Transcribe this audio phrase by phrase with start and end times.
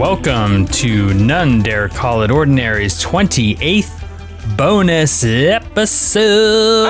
[0.00, 6.86] welcome to None Dare Call It Ordinary's 28th bonus episode.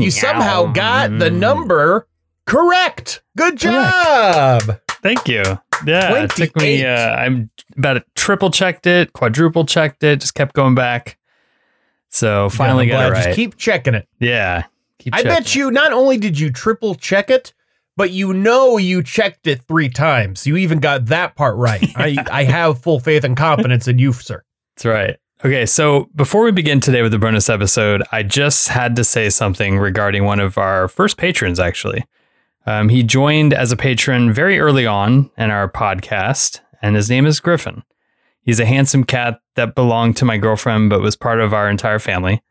[0.00, 2.08] You somehow got the number
[2.46, 3.22] correct.
[3.36, 4.80] Good job.
[5.02, 5.42] Thank you.
[5.86, 6.82] Yeah, it took me.
[6.82, 11.18] Uh, I'm about to triple checked it, quadruple checked it, just kept going back.
[12.08, 13.24] So finally Yeah, got it right.
[13.24, 14.08] Just keep checking it.
[14.18, 14.64] yeah,
[15.04, 15.30] keep I checking.
[15.30, 17.52] bet you not only did you triple check it,
[17.96, 20.46] but you know you checked it three times.
[20.46, 21.84] You even got that part right.
[21.96, 24.42] I, I have full faith and confidence in you, sir.
[24.76, 25.16] That's right.
[25.44, 29.28] Okay, so before we begin today with the bonus episode, I just had to say
[29.28, 32.04] something regarding one of our first patrons, actually.
[32.66, 37.26] Um, he joined as a patron very early on in our podcast, and his name
[37.26, 37.82] is Griffin.
[38.40, 41.98] He's a handsome cat that belonged to my girlfriend, but was part of our entire
[41.98, 42.42] family.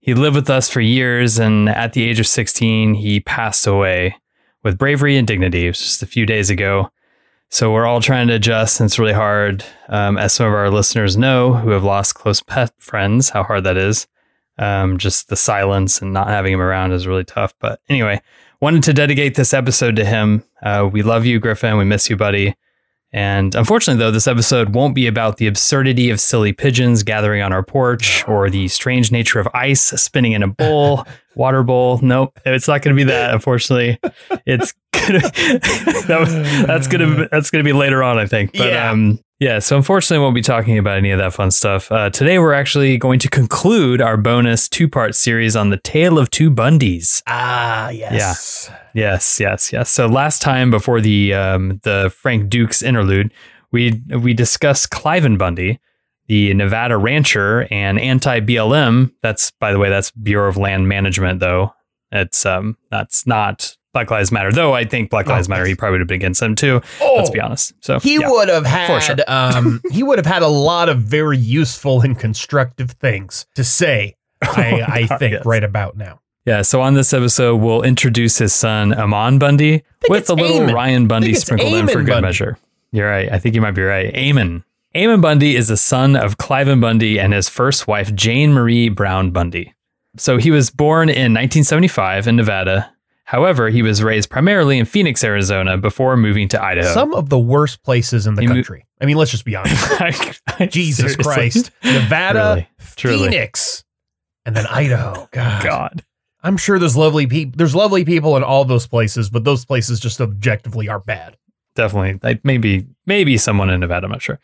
[0.00, 4.16] He lived with us for years, and at the age of 16, he passed away
[4.62, 5.66] with bravery and dignity.
[5.66, 6.90] It was just a few days ago.
[7.50, 9.64] So we're all trying to adjust, and it's really hard.
[9.88, 13.64] Um, as some of our listeners know who have lost close pet friends, how hard
[13.64, 14.06] that is.
[14.56, 17.54] Um, just the silence and not having him around is really tough.
[17.58, 18.20] But anyway,
[18.60, 20.44] wanted to dedicate this episode to him.
[20.62, 21.76] Uh, we love you, Griffin.
[21.76, 22.54] We miss you, buddy.
[23.12, 27.52] And unfortunately, though, this episode won't be about the absurdity of silly pigeons gathering on
[27.52, 31.98] our porch or the strange nature of ice spinning in a bowl, water bowl.
[32.02, 33.34] Nope, it's not going to be that.
[33.34, 33.98] Unfortunately,
[34.46, 35.18] it's gonna
[36.06, 36.34] that was-
[36.66, 38.52] that's gonna that's gonna be later on, I think.
[38.56, 38.90] But Yeah.
[38.90, 39.58] um, yeah.
[39.58, 41.90] So unfortunately, we won't be talking about any of that fun stuff.
[41.90, 46.18] Uh, today, we're actually going to conclude our bonus two part series on the tale
[46.18, 47.22] of two Bundys.
[47.26, 48.70] Ah, yes.
[48.94, 49.90] Yes, yes, yes.
[49.90, 53.32] So last time before the um, the Frank Dukes interlude,
[53.72, 55.80] we we discussed Cliven Bundy,
[56.26, 59.12] the Nevada rancher and anti BLM.
[59.22, 61.74] That's by the way, that's Bureau of Land Management though.
[62.12, 64.72] It's um that's not Black Lives Matter though.
[64.72, 65.66] I think Black Oh, Lives Matter.
[65.66, 66.80] He probably would have been against them too.
[67.00, 67.72] Oh, Let's be honest.
[67.80, 68.30] So He yeah.
[68.30, 69.16] would have had sure.
[69.26, 74.14] um he would have had a lot of very useful and constructive things to say.
[74.42, 75.44] I, I God, think yes.
[75.46, 76.20] right about now.
[76.46, 80.66] Yeah, so on this episode, we'll introduce his son, Ammon Bundy, with a little.
[80.72, 82.22] Ryan Bundy sprinkled in for good Bundy.
[82.28, 82.58] measure.
[82.92, 83.30] You're right.
[83.30, 84.12] I think you might be right.
[84.14, 84.64] Eamon.
[84.94, 89.30] Eamon Bundy is the son of Cliven Bundy and his first wife, Jane Marie Brown
[89.30, 89.74] Bundy.
[90.16, 92.90] So he was born in 1975 in Nevada.
[93.30, 96.92] However, he was raised primarily in Phoenix, Arizona before moving to Idaho.
[96.92, 98.86] Some of the worst places in the He mo- country.
[99.00, 99.76] I mean, let's just be honest.
[100.00, 101.22] I- I- Jesus seriously.
[101.24, 101.70] Christ.
[101.84, 102.66] Nevada,
[103.04, 103.28] Really.
[103.28, 103.84] Phoenix,
[104.44, 105.28] and then Idaho.
[105.30, 105.62] God.
[105.62, 106.04] God.
[106.42, 110.00] I'm sure there's lovely people there's lovely people in all those places, but those places
[110.00, 111.36] just objectively are bad.
[111.76, 114.40] definitely like maybe maybe someone in Nevada, I'm not sure.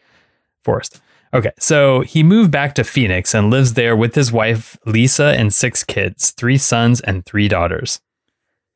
[0.63, 1.01] Forest.
[1.35, 5.53] Okay, so he moved back to Phoenix and lives there with his wife Lisa and
[5.53, 8.01] six kids, three sons and three daughters.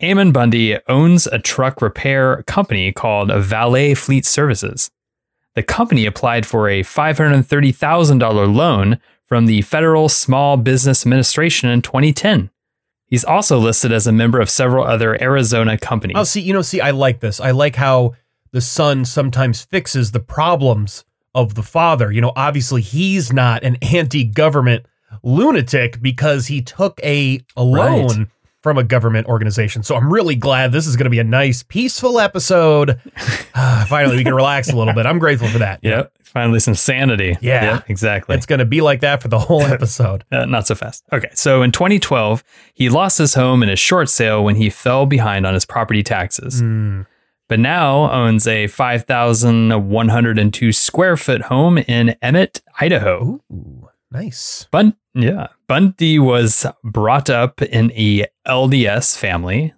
[0.03, 4.91] Ammon Bundy owns a truck repair company called Valley Fleet Services.
[5.55, 12.50] The company applied for a $530,000 loan from the Federal Small Business Administration in 2010.
[13.06, 16.16] He's also listed as a member of several other Arizona companies.
[16.16, 17.41] Oh, see, you know, see, I like this.
[17.41, 18.15] I like how
[18.53, 22.10] the son sometimes fixes the problems of the father.
[22.10, 24.87] You know, obviously he's not an anti-government
[25.22, 28.27] lunatic because he took a, a loan Right.
[28.62, 29.82] From a government organization.
[29.82, 33.00] So I'm really glad this is going to be a nice, peaceful episode.
[33.62, 35.04] Ah, Finally, we can relax a little bit.
[35.06, 35.81] I'm grateful for that.
[35.82, 36.12] Yep.
[36.22, 37.37] Finally, some sanity.
[37.43, 37.75] Yeah.
[37.75, 38.37] Yep, exactly.
[38.37, 40.25] It's going to be like that for the whole episode.
[40.31, 41.04] Uh, not so fast.
[41.12, 41.28] Okay.
[41.34, 42.43] So in 2012,
[42.75, 46.03] he lost his home in a short sale when he fell behind on his property
[46.03, 47.03] taxes, Hmm.
[47.48, 53.41] but now owns a 5,102 square foot home in Emmett, Idaho.
[53.53, 54.66] Ooh, nice.
[54.71, 55.48] Bun- yeah.
[55.66, 59.72] Bundy was brought up in a LDS family,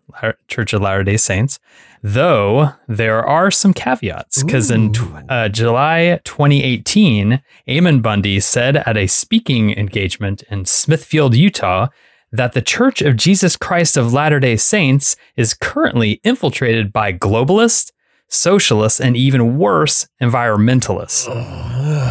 [0.49, 1.59] Church of Latter day Saints,
[2.03, 4.95] though there are some caveats because in
[5.29, 11.89] uh, July 2018, Ammon Bundy said at a speaking engagement in Smithfield, Utah,
[12.33, 17.93] that the Church of Jesus Christ of Latter day Saints is currently infiltrated by globalists,
[18.33, 21.27] socialists, and even worse, environmentalists.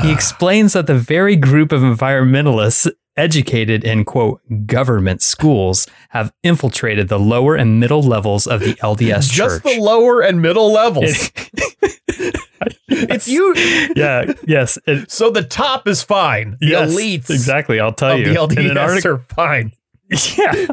[0.03, 7.09] He explains that the very group of environmentalists educated in quote government schools have infiltrated
[7.09, 9.63] the lower and middle levels of the LDS Just church.
[9.63, 11.31] Just the lower and middle levels.
[12.93, 13.53] It's you.
[13.95, 16.57] yeah, yes, it, So the top is fine.
[16.59, 17.79] The yes, elites exactly.
[17.79, 18.25] I'll tell you.
[18.25, 19.71] the LDS in an article, are fine.
[20.37, 20.67] yeah.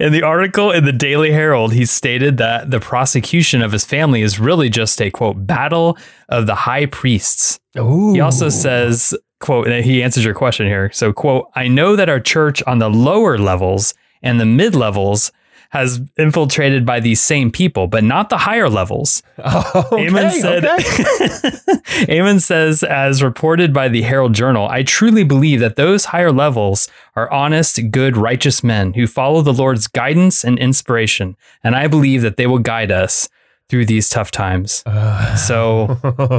[0.00, 4.22] In the article in the Daily Herald, he stated that the prosecution of his family
[4.22, 5.96] is really just a quote battle
[6.28, 7.58] of the high priests.
[7.78, 8.12] Ooh.
[8.12, 10.90] He also says, quote, and he answers your question here.
[10.92, 15.32] So, quote, I know that our church on the lower levels and the mid levels
[15.70, 19.22] has infiltrated by these same people, but not the higher levels.
[19.38, 22.08] okay, Ammon said, okay.
[22.18, 26.88] Ammon says, as reported by the Herald Journal, I truly believe that those higher levels
[27.16, 31.36] are honest, good, righteous men who follow the Lord's guidance and inspiration.
[31.62, 33.28] And I believe that they will guide us
[33.68, 34.82] through these tough times.
[35.36, 35.98] So,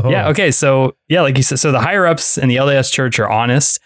[0.09, 0.51] yeah, okay.
[0.51, 3.79] So, yeah, like you said, so the higher ups in the LDS church are honest,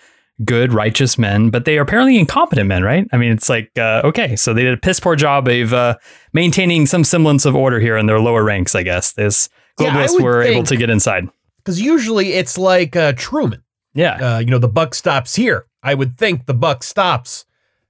[0.44, 3.08] good, righteous men, but they are apparently incompetent men, right?
[3.14, 5.96] I mean, it's like, uh, okay, so they did a piss poor job of uh,
[6.34, 9.14] maintaining some semblance of order here in their lower ranks, I guess.
[9.14, 9.48] This
[9.80, 11.26] Yeah, globalists would were able to get inside.
[11.58, 13.64] Because usually it's like uh, Truman.
[13.94, 14.36] Yeah.
[14.36, 15.68] Uh, you know, the buck stops here.
[15.84, 17.46] I would think the buck stops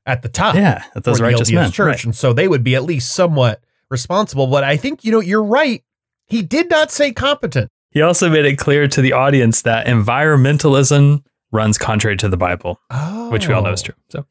[0.06, 0.56] at the top.
[0.56, 1.72] yeah, at those righteous men.
[1.72, 2.04] church, Right.
[2.06, 4.48] and so they would be at least somewhat responsible.
[4.48, 5.81] But I think you know you're right.
[6.25, 7.69] He did not say competent.
[7.92, 11.24] He also made it clear to the audience that environmentalism
[11.54, 12.82] runs contrary to the Bible.
[12.90, 13.30] Oh.
[13.32, 13.96] which we all know is true.
[14.10, 14.26] So,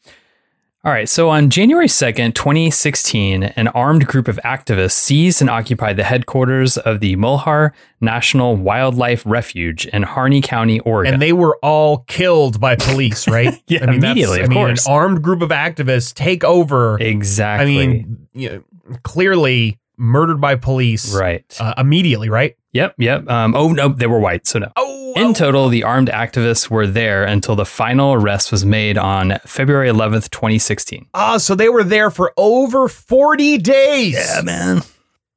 [0.85, 1.09] all right.
[1.09, 6.77] So on January 2nd, 2016, an armed group of activists seized and occupied the headquarters
[6.77, 11.15] of the Malheur National Wildlife Refuge in Harney County, Oregon.
[11.15, 13.55] And they were all killed by police, right?
[13.69, 14.85] Yeah, that's- immediately, I of mean, course.
[14.87, 16.99] an armed group of activists take over.
[17.01, 17.81] exactly.
[17.81, 21.45] I mean, you know, clearly murdered by police right.
[21.61, 22.57] uh, immediately, right?
[22.73, 22.95] yep.
[22.99, 23.29] Yep.
[23.31, 24.47] Um, oh, no, they were white.
[24.49, 24.73] So no.
[24.75, 29.39] Oh, In total, the armed activists were there until the final arrest was made on
[29.47, 31.07] February 11th, 2016.
[31.15, 34.15] ah, so they were there for over 40 days.
[34.15, 34.83] Yeah, man.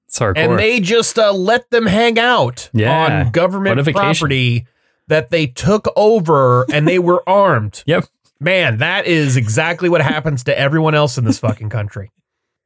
[0.07, 0.38] It's hardcore.
[0.38, 3.25] and they just uh, let them hang out Yeah.
[3.25, 4.66] on government property
[5.07, 7.83] that they took over and they were armed.
[7.86, 8.06] Yep.
[8.39, 12.12] Man, that is exactly what happens to everyone else in this fucking country.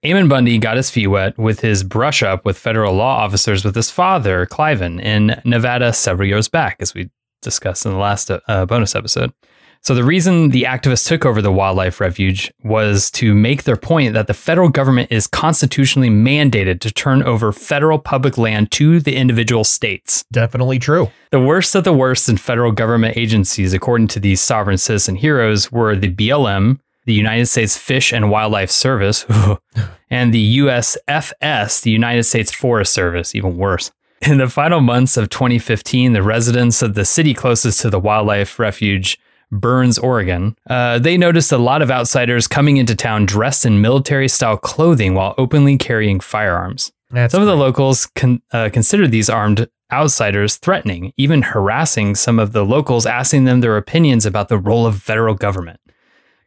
[0.03, 3.75] Eamon Bundy got his feet wet with his brush up with federal law officers with
[3.75, 7.09] his father, Cliven, in Nevada several years back, as we
[7.41, 9.33] discussed in the last uh, bonus episode.
[9.81, 14.13] So, the reason the activists took over the wildlife refuge was to make their point
[14.13, 19.15] that the federal government is constitutionally mandated to turn over federal public land to the
[19.15, 20.23] individual states.
[20.31, 21.11] Definitely true.
[21.31, 25.71] The worst of the worst in federal government agencies, according to these sovereign citizen heroes,
[25.71, 29.25] were the BLM, the United States Fish and Wildlife Service,
[30.09, 33.91] and the USFS, the United States Forest Service, even worse.
[34.21, 38.59] In the final months of 2015, the residents of the city closest to the wildlife
[38.59, 39.17] refuge,
[39.51, 44.27] Burns, Oregon, uh, they noticed a lot of outsiders coming into town dressed in military
[44.27, 46.91] style clothing while openly carrying firearms.
[47.09, 52.37] That's Some of the locals con- uh, considered these armed outsiders threatening, even harassing some
[52.37, 55.79] of the locals, asking them their opinions about the role of federal government.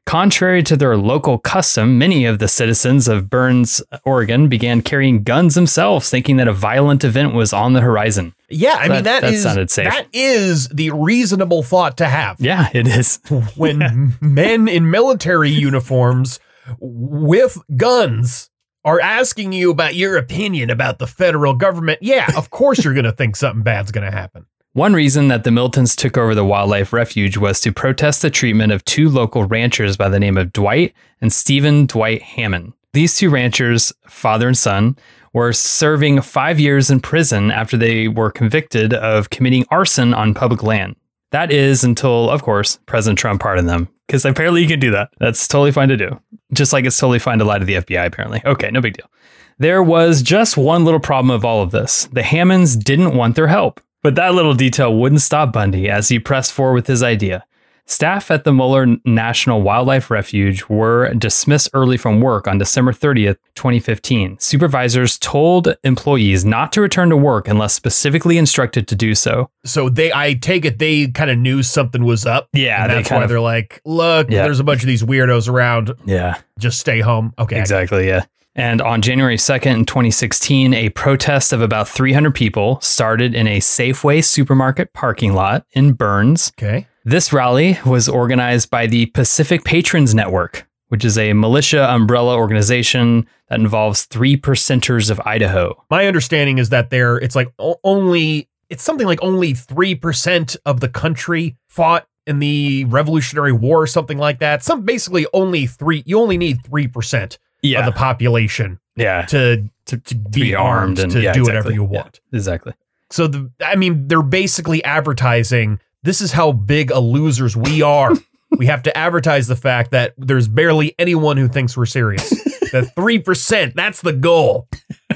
[0.04, 5.54] Contrary to their local custom, many of the citizens of Burns, Oregon began carrying guns
[5.54, 8.34] themselves, thinking that a violent event was on the horizon.
[8.50, 12.36] yeah, I mean That- that is that is the reasonable thought to have.
[12.40, 13.20] Yeah, it is.
[13.56, 16.40] When men in military uniforms
[16.80, 18.50] with guns
[18.84, 23.04] are asking you about your opinion about the federal government, yeah, of course you're going
[23.04, 24.46] to think something bad's going to happen.
[24.74, 28.72] One reason that the Miltons took over the wildlife refuge was to protest the treatment
[28.72, 32.72] of two local ranchers by the name of Dwight and Stephen Dwight Hammond.
[32.94, 34.96] These two ranchers, father and son,
[35.34, 40.62] were serving five years in prison after they were convicted of committing arson on public
[40.62, 40.96] land.
[41.32, 45.10] That is until, of course, President Trump pardoned them, because apparently you can do that.
[45.18, 46.18] That's totally fine to do.
[46.54, 48.40] Just like it's totally fine to lie to the FBI, apparently.
[48.46, 49.10] Okay, no big deal.
[49.58, 53.48] There was just one little problem of all of this the Hammonds didn't want their
[53.48, 53.78] help.
[54.02, 57.44] But that little detail wouldn't stop Bundy as he pressed forward with his idea.
[57.84, 63.36] Staff at the Muller National Wildlife Refuge were dismissed early from work on December 30th,
[63.56, 64.38] 2015.
[64.38, 69.50] Supervisors told employees not to return to work unless specifically instructed to do so.
[69.64, 72.48] So they, I take it, they kind of knew something was up.
[72.52, 74.44] Yeah, and that's why of- they're like, look, Yeah.
[74.44, 75.92] there's a bunch of these weirdos around.
[76.06, 76.38] Yeah.
[76.60, 77.34] Just stay home.
[77.38, 78.24] Okay, Exactly, yeah.
[78.54, 83.60] And on January 2nd, in 2016, a protest of about 300 people started in a
[83.60, 86.52] Safeway supermarket parking lot in Burns.
[86.58, 86.86] okay.
[87.04, 93.26] This rally was organized by the Pacific Patriots Network, which is a militia umbrella organization
[93.48, 95.82] that involves three percenters of Idaho.
[95.90, 100.78] My understanding is that there, it's like only, it's something like only three percent of
[100.78, 104.62] the country fought in the Revolutionary War or something like that.
[104.62, 106.04] Some basically only three.
[106.06, 110.98] You only need three percent Yeah, of the population yeah, to to, to be, armed,
[110.98, 111.42] and to yeah, do exactly.
[111.42, 112.20] whatever you Yeah, want.
[112.32, 112.72] exactly.
[113.10, 115.80] So the, I mean, they're basically advertising.
[116.02, 118.12] This is how big a losers we are.
[118.58, 122.30] we have to advertise the fact that there's barely anyone who thinks we're serious.
[122.72, 124.68] That three percent, that's the goal.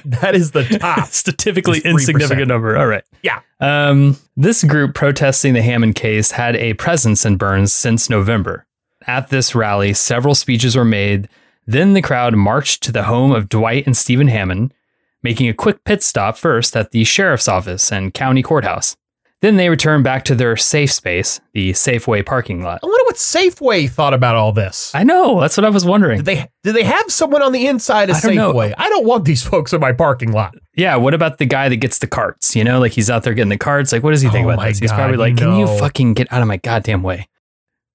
[0.05, 1.09] That is the top.
[1.11, 1.91] Statistically 3%.
[1.91, 2.77] insignificant number.
[2.77, 3.03] All right.
[3.23, 3.41] Yeah.
[3.61, 8.67] Um, this group protesting the Hammond case had a presence in Burns since November.
[9.07, 11.29] At this rally, several speeches were made
[11.67, 14.73] Then the crowd marched to the home of Dwight and Stephen Hammond,
[15.23, 18.97] making a quick pit stop first at the sheriff's office and county courthouse.
[19.43, 22.81] Then they returned back to their safe space, the Safeway parking lot.
[22.83, 24.95] I wonder what Safeway thought about all this.
[24.95, 26.19] I know, that's what I was wondering.
[26.19, 28.53] Did they did they have someone on the inside of I don't know.
[28.55, 28.75] Safeway?
[28.79, 30.55] I don't want these folks in my parking lot.
[30.75, 32.57] Yeah, what about the guy that gets the carts?
[32.57, 33.93] You know, like he's out there getting the carts.
[33.93, 34.79] Like, what does he think Oh about this?
[34.79, 37.29] He's God, probably like, can you fucking get out of my goddamn way?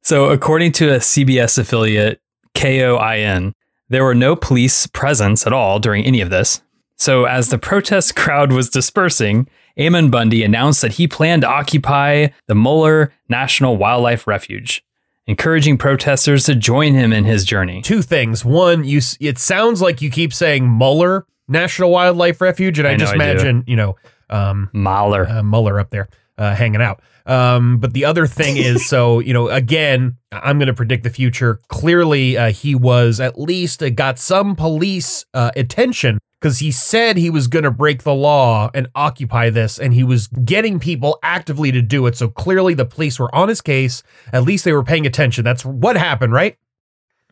[0.04, 2.22] So, according to a CBS affiliate,
[2.56, 3.54] KOIN,
[3.92, 6.62] there were no police presence at all during any of this.
[6.96, 12.28] So, as the protest crowd was dispersing, Ammon Bundy announced that he planned to occupy
[12.48, 14.84] the Muller National Wildlife Refuge,
[15.28, 17.82] encouraging protesters to join him in his journey.
[17.82, 18.46] Two things.
[18.46, 22.98] One, you it sounds like you keep saying Muller National Wildlife Refuge, and I, I
[22.98, 23.96] just I imagine you know
[24.30, 25.28] um, Mahler.
[25.28, 26.08] uh, Muller up there
[26.42, 27.02] uh, hanging out.
[27.28, 31.10] Um, but the other thing is, so you know, again, I'm going to predict the
[31.10, 31.62] future.
[31.68, 37.18] Clearly, uh, he was at least uh, got some police uh, attention because he said
[37.18, 41.20] he was going to break the law and occupy this, and he was getting people
[41.22, 42.18] actively to do it.
[42.18, 44.02] So clearly, the police were on his case.
[44.34, 45.44] At least they were paying attention.
[45.44, 46.58] That's what happened, right?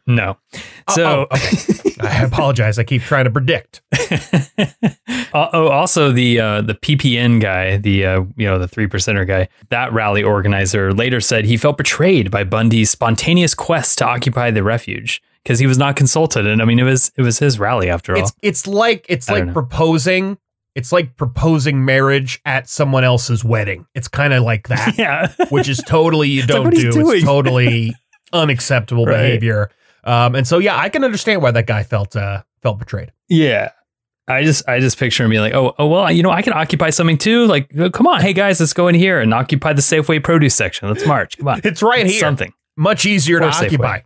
[0.09, 0.37] No.
[0.89, 1.27] So.
[1.31, 1.91] oh, okay.
[2.01, 2.79] I apologize.
[2.79, 3.81] I keep trying to predict.
[5.31, 9.27] Uh, oh, also the uh, the PPN guy, the uh, you know the three percenter
[9.27, 14.49] guy, that rally organizer later said he felt betrayed by Bundy's spontaneous quest to occupy
[14.49, 17.59] the refuge because he was not consulted, and I mean it was it was his
[17.59, 18.23] rally after all.
[18.23, 20.39] It's it's like it's I like proposing.
[20.73, 23.85] It's like proposing marriage at someone else's wedding.
[23.93, 27.11] It's kind of like that, yeah, which is totally you don't do.
[27.11, 27.95] It's totally
[28.33, 29.17] unacceptable Right.
[29.17, 29.69] behavior.
[30.03, 33.11] Um, and so yeah, I can understand why that guy felt uh, felt betrayed.
[33.27, 33.71] yeah.
[34.27, 36.53] I just I just picture him being like, oh oh well, you know I can
[36.53, 37.47] occupy something too.
[37.47, 40.53] Like, oh, come on, hey guys, let's go in here and occupy the Safeway produce
[40.53, 40.87] section.
[40.87, 41.35] Let's march.
[41.39, 42.19] Come on, It's right here.
[42.19, 42.53] something.
[42.77, 43.65] Much easier to Or Safeway.
[43.65, 43.99] occupy.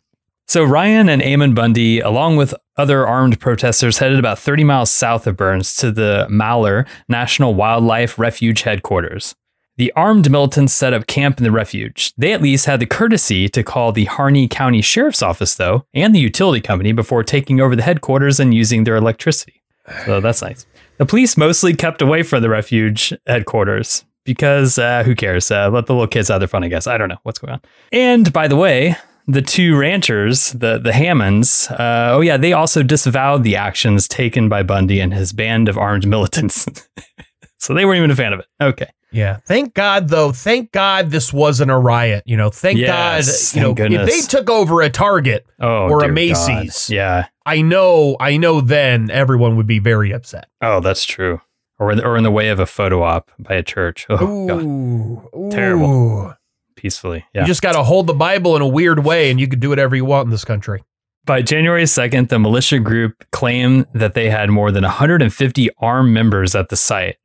[0.47, 5.27] So Ryan and Ammon Bundy, along with other armed protesters, headed about 30 miles south
[5.27, 9.35] of Burns to the Maller National Wildlife Refuge headquarters.
[9.75, 12.13] The armed militants set up camp in the refuge.
[12.15, 16.13] They at least had the courtesy to call the Harney County Sheriff's Office, though, and
[16.13, 19.63] the utility company before taking over the headquarters and using their electricity.
[20.05, 20.67] So that's nice.
[20.97, 25.49] The police mostly kept away from the refuge headquarters because uh, who cares?
[25.49, 26.85] Uh, let the little kids have their fun, I guess.
[26.85, 27.61] I don't know what's going on.
[27.91, 28.95] And by the way,
[29.27, 34.49] the two ranchers, the the Hammonds, uh, oh yeah, they also disavowed the actions taken
[34.49, 36.67] by Bundy and his band of armed militants.
[37.57, 38.45] so they weren't even a fan of it.
[38.61, 38.89] Okay.
[39.13, 39.37] Yeah.
[39.45, 40.31] Thank God, though.
[40.31, 42.23] Thank God this wasn't a riot.
[42.25, 43.57] You know, thank Yes, God.
[43.57, 46.87] You know, thank if they took over a Target, Oh, Or a Macy's.
[46.89, 46.93] God.
[46.93, 47.25] Yeah.
[47.45, 48.61] I know, I know.
[48.61, 50.47] Then everyone would be very upset.
[50.61, 51.41] Oh, that's true.
[51.79, 54.05] Or in, or in the way of a photo op by a church.
[54.09, 54.63] Oh, God.
[54.63, 56.33] Ooh, Terrible.
[56.75, 57.25] Peacefully.
[57.33, 57.41] Yeah.
[57.41, 59.69] You just got to hold the Bible in a weird way, and you could do
[59.69, 60.83] whatever you want in this country.
[61.25, 66.53] By January 2nd, the militia group claimed that they had more than 150 armed members
[66.55, 67.15] at the site.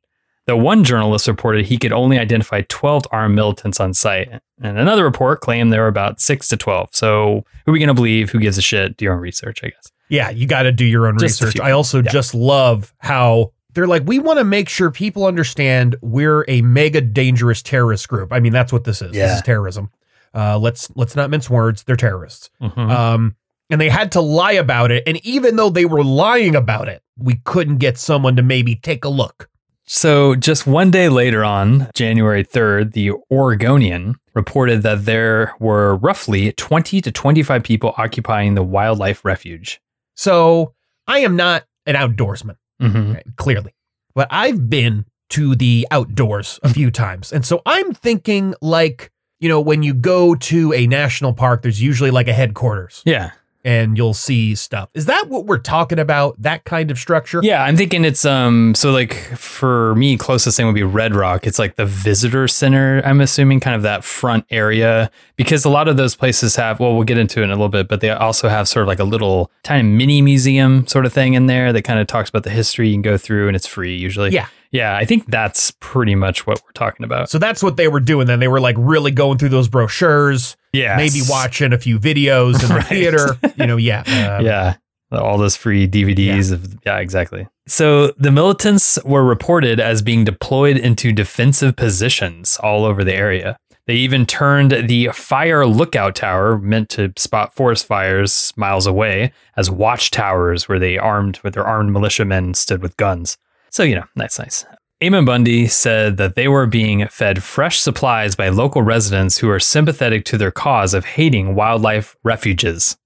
[0.49, 4.29] Though one journalist reported he could only identify 12 armed militants on site.
[4.61, 6.89] And another report claimed there were about 6 to 12.
[6.91, 8.31] So who are we going to believe?
[8.31, 8.97] Who gives a shit?
[8.97, 9.91] Do your own research, I guess.
[10.09, 11.59] Yeah, you got to do your own Just research.
[11.61, 12.11] I also Yeah.
[12.11, 17.01] just love how they're like, we want to make sure people understand we're a mega
[17.01, 18.33] dangerous terrorist group.
[18.33, 19.11] I mean, that's what this is.
[19.11, 19.91] This is terrorism.
[20.33, 21.83] Uh, let's let's not mince words.
[21.83, 22.49] They're terrorists.
[22.61, 22.89] Mhm.
[22.89, 23.35] Um,
[23.69, 25.03] and they had to lie about it.
[25.05, 29.05] And even though they were lying about it, we couldn't get someone to maybe take
[29.05, 29.48] a look.
[29.91, 36.51] So, just one day later on, January 3rd, the Oregonian reported that there were roughly
[36.51, 39.81] 20 to 25 people occupying the wildlife refuge.
[40.15, 40.75] So
[41.07, 42.57] I am not an outdoorsman.
[42.79, 43.15] Mhm.
[43.15, 43.73] right, clearly.
[44.13, 47.33] But I've been to the outdoors a few times.
[47.33, 51.81] And so I'm thinking like, you know, when you go to a national park, there's
[51.81, 53.31] usually like a headquarters Yeah.
[53.63, 54.89] And you'll see stuff.
[54.93, 56.41] Is that what we're talking about?
[56.41, 57.41] That kind of structure?
[57.43, 61.45] Yeah, I'm thinking it's um so like for me closest thing would be Red Rock.
[61.45, 65.87] It's like the visitor center, I'm assuming kind of that front area because a lot
[65.87, 68.09] of those places have well we'll get into it in a little bit, but they
[68.09, 71.73] also have sort of like a little tiny mini museum sort of thing in there
[71.73, 74.31] that kind of talks about the history you can go through and it's free usually.
[74.31, 74.47] Yeah.
[74.71, 77.29] Yeah, I think that's pretty much what we're talking about.
[77.29, 78.39] So that's what they were doing then.
[78.39, 80.95] They were like really going through those brochures, Yeah.
[80.95, 82.85] maybe watching a few videos in the Right.
[82.85, 83.37] theater.
[83.57, 84.01] You know, yeah.
[84.05, 84.75] uh, yeah
[85.11, 90.77] all those free dvds of yeah exactly so the militants were reported as being deployed
[90.77, 93.57] into defensive positions all over the area
[93.87, 99.67] they even turned the fire lookout tower meant to spot forest fires miles away as
[99.71, 103.35] watchtowers where they armed with their armed militiamen stood with guns
[103.69, 104.65] so you know that's nice
[105.01, 109.57] Ammon Bundy said that they were being fed fresh supplies by local residents who are
[109.59, 112.97] sympathetic to their cause of hating wildlife refuges.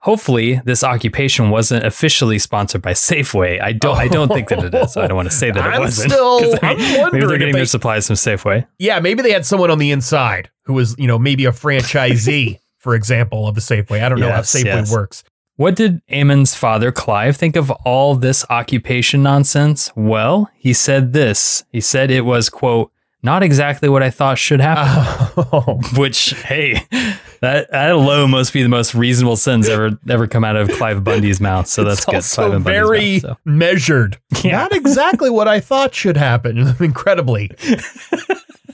[0.00, 3.60] Hopefully, this occupation wasn't officially sponsored by Safeway.
[3.60, 3.98] I don't.
[3.98, 4.94] I don't think that it is.
[4.94, 6.10] So I don't want to say that it I'm wasn't.
[6.10, 6.78] still- 'cause I'm
[7.12, 8.66] maybe they're getting they- their supplies from Safeway.
[8.78, 12.60] Yeah, maybe they had someone on the inside who was, you know, maybe a franchisee,
[12.78, 14.02] for example, of the Safeway.
[14.02, 14.90] I don't know how Safeway yes.
[14.92, 15.22] works.
[15.56, 19.92] What did Ammon's father, Clive, think of all this occupation nonsense?
[19.94, 21.64] Well, he said this.
[21.70, 22.90] He said it was, quote,
[23.22, 25.44] not exactly what I thought should happen.
[25.52, 26.86] Oh, Which, hey,
[27.40, 31.04] that, that alone must be the most reasonable sentence ever ever come out of Clive
[31.04, 31.68] Bundy's mouth.
[31.68, 32.14] So that's it's good.
[32.16, 33.36] also Clive very mouth, so.
[33.44, 34.18] measured.
[34.42, 34.62] Yeah.
[34.62, 36.74] Not exactly what I thought should happen.
[36.80, 37.50] Incredibly.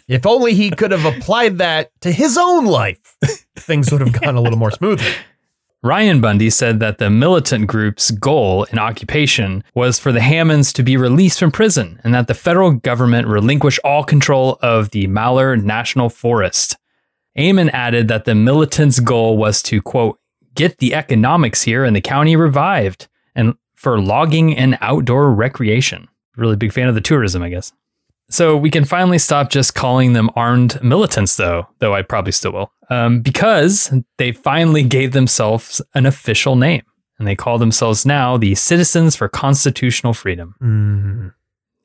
[0.09, 3.17] if only he could have applied that to his own life,
[3.57, 5.11] things would have gone a little more smoothly.
[5.83, 10.83] Ryan Bundy said that the militant group's goal in occupation was for the Hammonds to
[10.83, 15.55] be released from prison and that the federal government relinquish all control of the Malheur
[15.55, 16.77] National Forest.
[17.37, 20.19] Ammon added that the militants' goal was to, quote,
[20.57, 23.07] get the economics here in the county revived
[23.37, 26.09] and for logging and outdoor recreation.
[26.37, 27.73] Really big fan of the tourism, I guess.
[28.31, 32.53] So we can finally stop just calling them armed militants, though, though I probably still
[32.53, 36.83] will, um, because they finally gave themselves an official name.
[37.19, 40.55] And they call themselves now the Citizens for Constitutional Freedom.
[40.63, 41.35] Mm.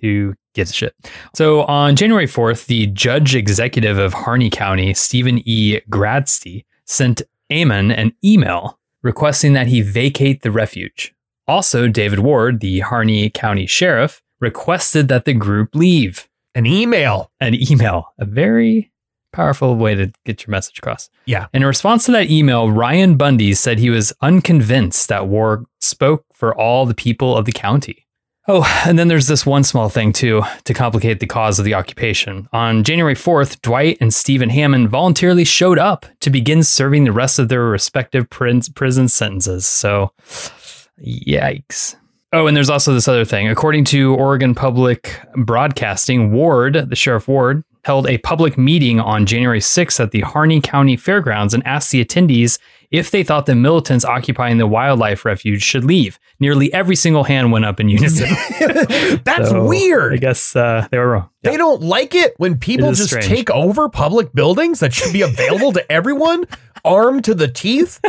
[0.01, 0.95] Who gives a shit?
[1.35, 5.79] So on January 4th, the judge executive of Harney County, Stephen E.
[5.89, 11.13] Grasty, sent Ammon an email requesting that he vacate the refuge.
[11.47, 17.31] Also, David Ward, the Harney County sheriff, requested that the group leave An email.
[17.39, 18.91] an email, a very
[19.33, 21.09] powerful way to get your message across.
[21.25, 21.47] Yeah.
[21.53, 26.55] In response to that email, Ryan Bundy said he was unconvinced that Ward spoke for
[26.55, 28.07] all the people of the county.
[28.45, 31.73] Oh, and then there's this one small thing too to complicate the cause of the
[31.73, 32.49] occupation.
[32.51, 37.39] On January 4th, Dwight and Stephen Hammond voluntarily showed up to begin serving the rest
[37.39, 39.65] of their respective prison sentences.
[39.65, 40.11] So,
[40.99, 41.95] yikes.
[42.33, 43.47] Oh, and there's also this other thing.
[43.47, 49.59] According to Oregon Public Broadcasting, Ward, the Sheriff Ward, held a public meeting on January
[49.59, 52.57] 6th at the Harney County Fairgrounds and asked the attendees
[52.91, 56.19] if they thought the militants occupying the wildlife refuge should leave.
[56.39, 58.29] Nearly every single hand went up in unison.
[59.23, 59.67] That's So,
[60.13, 61.29] I guess uh, they were wrong.
[61.41, 63.27] They don't like it when people is just strange.
[63.27, 66.45] take over public buildings that should be available to everyone,
[66.85, 67.99] armed to the teeth,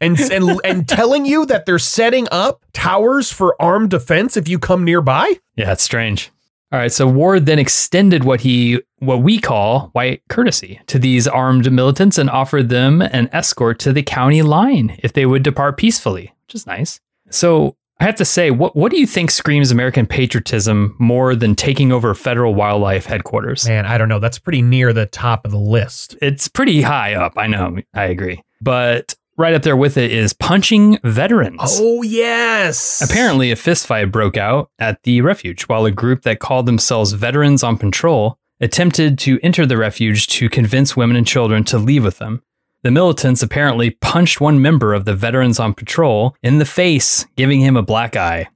[0.00, 4.58] and, and and telling you that they're setting up towers for armed defense if you
[4.58, 5.38] come nearby.
[5.56, 6.32] Yeah, it's strange.
[6.74, 11.28] All right, so Ward then extended what he what we call white courtesy to these
[11.28, 15.76] armed militants and offered them an escort to the county line if they would depart
[15.76, 16.98] peacefully, which is nice.
[17.30, 21.54] So I have to say, what what do you think screams American patriotism more than
[21.54, 23.68] taking over federal wildlife headquarters?
[23.68, 24.18] Man, I don't know.
[24.18, 26.16] That's pretty near the top of the list.
[26.20, 27.34] It's pretty high up.
[27.36, 27.78] I know.
[27.94, 31.60] I agree, but right up there with it is punching veterans.
[31.62, 33.02] Oh yes.
[33.02, 37.62] Apparently, a fistfight broke out at the refuge while a group that called themselves Veterans
[37.62, 42.18] on Patrol attempted to enter the refuge to convince women and children to leave with
[42.18, 42.42] them.
[42.82, 47.60] The militants apparently punched one member of the Veterans on Patrol in the face, giving
[47.60, 48.48] him a black eye.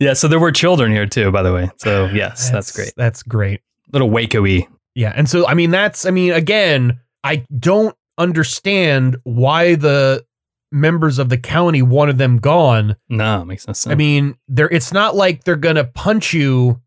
[0.00, 1.70] Yeah, so there were children here too, by the way.
[1.78, 2.92] So, yes, that's, great.
[2.96, 3.60] That's great.
[3.92, 4.66] Little Waco y.
[4.94, 10.24] Yeah, and so I mean that's I mean again, I don't understand why the
[10.72, 12.96] members of the county wanted them gone.
[13.08, 13.92] No, makes no sense.
[13.92, 16.80] I mean, they're it's not like they're going to punch you.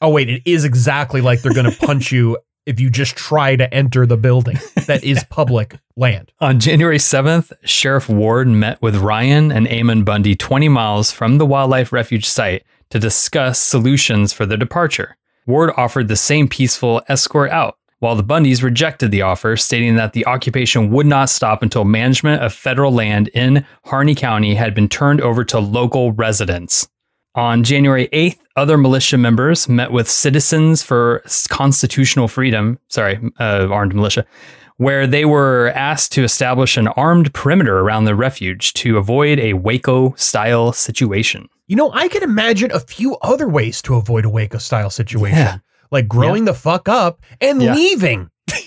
[0.00, 3.56] Oh wait, it is exactly like they're going to punch you if you just try
[3.56, 6.32] to enter the building that is public land.
[6.40, 11.46] On January 7th, Sheriff Ward met with Ryan and Ammon Bundy 20 miles from the
[11.46, 15.16] wildlife refuge site to discuss solutions for their departure.
[15.46, 20.12] Ward offered the same peaceful escort out, while the Bundys rejected the offer, stating that
[20.12, 24.88] the occupation would not stop until management of federal land in Harney County had been
[24.88, 26.88] turned over to local residents.
[27.36, 33.94] On January 8th, other militia members met with Citizens for Constitutional Freedom, sorry, uh, armed
[33.94, 34.26] militia,
[34.78, 39.52] where they were asked to establish an armed perimeter around the refuge to avoid a
[39.52, 41.48] Waco style situation.
[41.68, 45.38] You know, I can imagine a few other ways to avoid a Waco style situation,
[45.38, 45.58] Yeah.
[45.92, 47.74] Like growing the fuck up and Yeah.
[47.74, 48.28] leaving.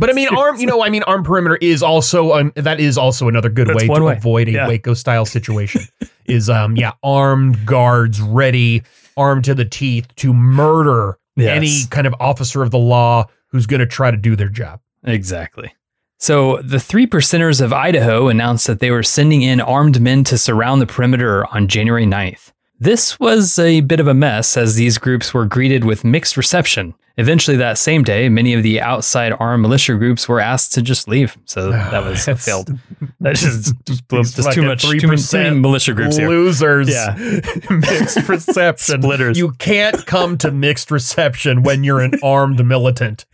[0.00, 0.60] But I mean, arm.
[0.60, 3.74] You know, I mean, armed perimeter is also an, that is also another good That's
[3.88, 4.12] way to way.
[4.16, 4.68] avoid a Yeah.
[4.68, 5.82] Waco style situation.
[6.24, 8.84] is um yeah, armed guards ready,
[9.16, 11.56] armed to the teeth to murder Yes.
[11.56, 14.78] any kind of officer of the law who's going to try to do their job.
[15.04, 15.74] Exactly.
[16.20, 20.38] So the three percenters of Idaho announced that they were sending in armed men to
[20.38, 22.52] surround the perimeter on January 9th.
[22.80, 26.94] This was a bit of a mess as these groups were greeted with mixed reception,
[27.18, 31.08] Eventually, that same day, many of the outside armed militia groups were asked to just
[31.08, 31.36] leave.
[31.46, 32.70] So that was failed.
[33.20, 34.82] That just, just, blew just too much.
[34.82, 36.28] Too many, too many militia groups here.
[36.28, 36.88] Losers.
[36.88, 37.16] Yeah.
[37.70, 39.02] mixed reception.
[39.02, 39.36] Splitters.
[39.36, 43.26] You can't come to mixed reception when you're an armed militant.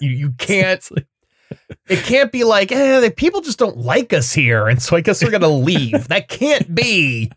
[0.00, 0.82] You you can't.
[1.88, 5.02] It can't be like, eh, the people just don't like us here, and so I
[5.02, 6.08] guess we're gonna leave.
[6.08, 7.30] That can't be.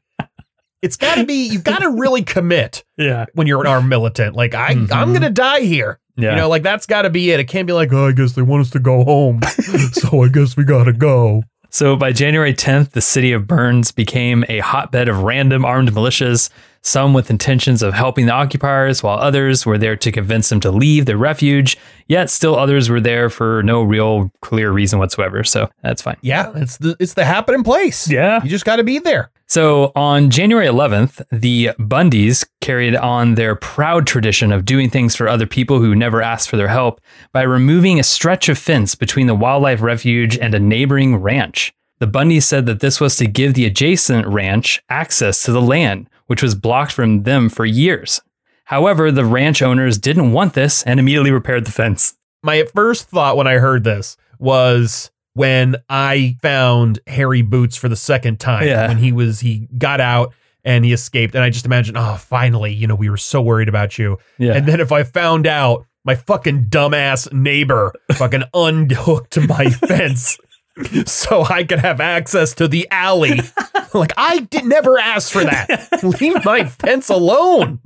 [0.82, 1.48] It's got to be.
[1.48, 4.36] You've got to really commit Yeah, when you're an armed militant.
[4.36, 5.14] Like I, I'm Mhm.
[5.14, 6.00] gonna die here.
[6.18, 6.32] yeah.
[6.32, 7.40] You know, like that's got to be it.
[7.40, 9.42] It can't be like, oh, I guess they want us to go home,
[9.94, 11.44] so I guess we gotta go.
[11.74, 16.50] So by January 10th, the city of Burns became a hotbed of random armed militias,
[16.82, 20.70] some with intentions of helping the occupiers, while others were there to convince them to
[20.72, 21.78] leave their refuge.
[22.10, 25.46] Yet still others were there for no real clear reason whatsoever.
[25.46, 26.18] So that's fine.
[26.22, 28.10] Yeah, it's the it's the happening place.
[28.10, 28.44] Yeah.
[28.44, 29.32] You just got to be there.
[29.52, 35.28] So on January 11th, the Bundys carried on their proud tradition of doing things for
[35.28, 37.02] other people who never asked for their help
[37.34, 41.74] by removing a stretch of fence between the wildlife refuge and a neighboring ranch.
[42.00, 46.10] The Bundys said that this was to give the adjacent ranch access to the land,
[46.28, 48.22] which was blocked from them for years.
[48.64, 52.14] However, the ranch owners didn't want this and immediately repaired the fence.
[52.42, 57.96] My first thought when I heard this was when I found Harry Boots for the
[57.96, 58.68] second time.
[58.68, 58.88] Yeah.
[58.88, 62.74] When he was he got out and he escaped, and I just imagine, oh, finally,
[62.74, 64.18] you know, we were so worried about you.
[64.38, 64.54] Yeah.
[64.54, 70.38] And then if I found out my fucking dumbass neighbor fucking unhooked my fence
[71.06, 73.42] so I could have access to the alley.
[73.94, 76.04] like I did never ask for that.
[76.04, 77.80] Leave my fence alone.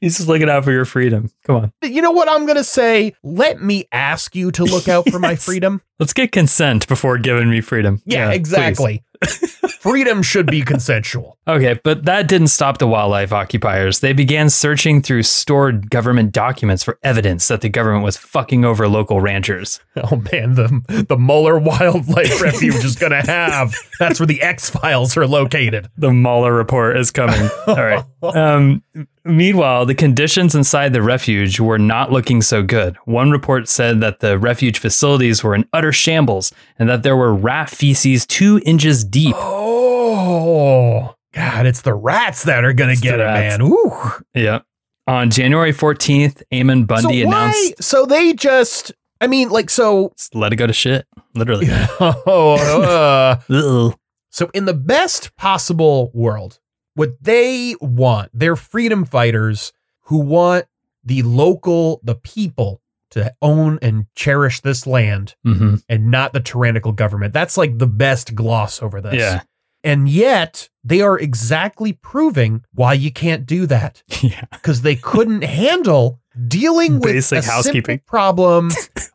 [0.00, 1.30] He's just looking out for your freedom.
[1.44, 1.72] Come on.
[1.82, 3.14] You know what I'm going to say?
[3.22, 5.82] Let me ask you to look out for my freedom.
[5.98, 8.02] Let's get consent before giving me freedom.
[8.04, 8.36] Yeah, please.
[8.36, 9.04] exactly.
[9.82, 11.38] freedom should be consensual.
[11.46, 14.00] Okay, but that didn't stop the wildlife occupiers.
[14.00, 18.88] They began searching through stored government documents for evidence that the government was fucking over
[18.88, 19.80] local ranchers.
[19.96, 23.74] Oh man, the the Mueller Wildlife Refuge is going to have.
[23.98, 25.88] That's where the X Files are located.
[25.96, 27.48] The Mueller report is coming.
[27.66, 28.04] All right.
[28.22, 28.84] Um,
[29.24, 32.96] meanwhile, the conditions inside the refuge were not looking so good.
[33.04, 37.34] One report said that the refuge facilities were in utter shambles and that there were
[37.34, 39.34] rat feces two inches deep.
[39.38, 43.62] Oh God, it's the rats that are going to get it, man.
[43.62, 43.92] Ooh.
[44.34, 44.60] Yeah.
[45.06, 47.36] On January 14th, Eamon Bundy so why?
[47.44, 48.92] announced, So they just.
[49.20, 50.12] I mean, like, so.
[50.34, 51.06] let it go to shit.
[51.34, 51.68] Literally.
[52.00, 53.92] oh, uh,
[54.30, 56.58] So, in the best possible world,
[56.94, 59.72] what they want, they're freedom fighters
[60.06, 60.66] who want
[61.04, 65.82] the local, the people to own and cherish this land Mhm.
[65.88, 67.34] and not the tyrannical government.
[67.34, 69.14] That's like the best gloss over this.
[69.14, 69.42] Yeah.
[69.84, 74.44] And yet, they are exactly proving why you can't do that Yeah.
[74.52, 77.82] because they couldn't handle dealing with Basic a housekeeping.
[77.98, 78.70] simple problem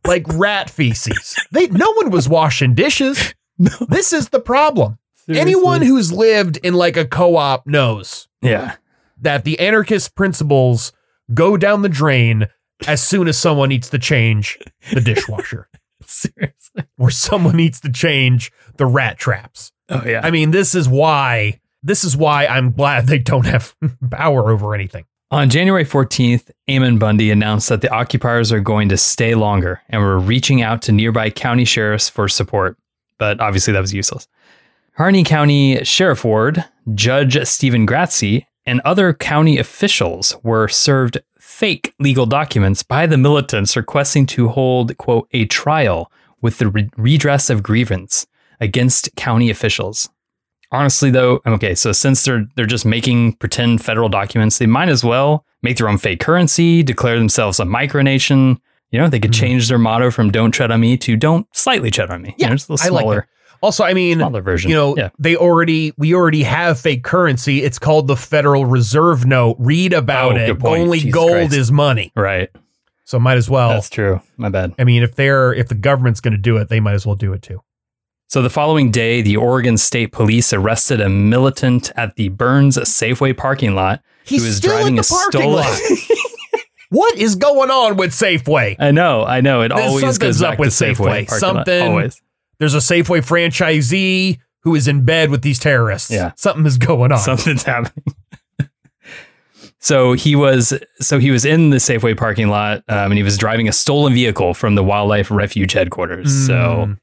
[0.05, 1.35] like rat feces.
[1.51, 3.33] They no one was washing dishes.
[3.59, 3.71] No.
[3.89, 4.99] This is the problem.
[5.29, 8.75] Anyone who's lived in like a co-op knows Yeah.
[9.21, 10.91] that the anarchist principles
[11.33, 12.47] go down the drain
[12.87, 14.57] as soon as someone needs to change
[14.93, 15.67] the dishwasher
[16.05, 16.83] Seriously.
[16.97, 19.71] or someone needs to change the rat traps.
[19.89, 20.21] Oh yeah.
[20.23, 23.75] I mean, this is why this is why I'm glad they don't have
[24.11, 25.05] power over anything.
[25.29, 30.01] On January 14th, Eamon Bundy announced that the occupiers are going to stay longer and
[30.01, 32.77] were reaching out to nearby county sheriffs for support.
[33.19, 34.27] But obviously, that was useless.
[34.97, 42.25] Harney County Sheriff Ward, Judge Stephen Grasty, and other county officials were served fake legal
[42.25, 47.63] documents by the militants requesting to hold, quote, a trial with the re- redress of
[47.63, 48.25] grievance
[48.59, 50.09] against county officials.
[50.71, 55.03] Honestly, though, okay, so since they're they're just making pretend federal documents, they might as
[55.03, 58.57] well make their own fake currency, declare themselves a micronation.
[58.91, 59.39] You know, they could Mhm.
[59.39, 62.47] change their motto from "Don't tread on me" to "Don't slightly tread on me." Yeah,
[62.47, 63.27] you know, it's a little I like smaller,
[63.61, 64.69] Also, I mean, smaller version.
[64.69, 67.63] you know, yeah, they already we already have fake currency.
[67.63, 69.55] It's called the Federal Reserve Note.
[69.59, 70.63] Read about Oh, it.
[70.63, 71.53] Only Jesus gold Christ.
[71.55, 72.11] is money.
[72.15, 72.49] right.
[73.05, 73.69] So might as well.
[73.69, 74.19] That's true.
[74.35, 74.73] My bad.
[74.77, 77.15] I mean, if they're if the government's going to do it, they might as well
[77.15, 77.61] do it too.
[78.29, 83.35] So the following day, the Oregon State Police arrested a militant at the Burns Safeway
[83.37, 85.63] parking lot He's who was driving a stolen.
[86.89, 88.75] what is going on with Safeway?
[88.79, 89.61] I know, I know.
[89.61, 90.95] It always goes up with Safeway.
[90.95, 91.27] Safeway.
[91.27, 91.39] parking lot.
[91.39, 92.21] Something- Always.
[92.59, 96.09] There's a Safeway franchisee who is in bed with these terrorists.
[96.11, 96.31] Yeah.
[96.35, 97.19] something is going on.
[97.19, 98.03] something's happening.
[99.79, 103.37] so he was so he was in the Safeway parking lot, um, and he was
[103.37, 106.31] driving a stolen vehicle from the wildlife refuge headquarters.
[106.47, 106.53] So
[106.87, 106.97] Mm.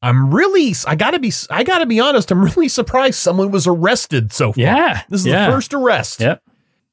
[0.00, 3.50] I'm really I got to be I got to be honest, I'm really surprised someone
[3.50, 4.62] was arrested so far.
[4.62, 5.46] yeah, This is yeah.
[5.46, 6.20] the first arrest.
[6.20, 6.42] Yep.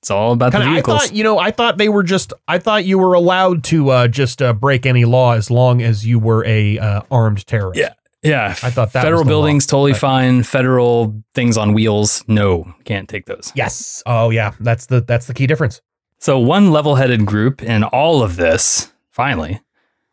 [0.06, 1.02] It's all about the Kinda, I vehicles.
[1.08, 2.32] thought, you know, I thought they were just.
[2.48, 6.06] I thought you were allowed to uh, just uh, break any law as long as
[6.06, 7.80] you were a uh, armed terrorist.
[7.80, 7.94] Yeah.
[8.22, 10.44] yeah, I thought that federal was the law, buildings totally but- fine.
[10.44, 13.52] Federal things on wheels, no, can't take those.
[13.56, 14.04] Yes.
[14.06, 14.52] Oh yeah.
[14.60, 15.82] That's the that's the key difference.
[16.20, 19.60] So, one level headed group in all of this, finally,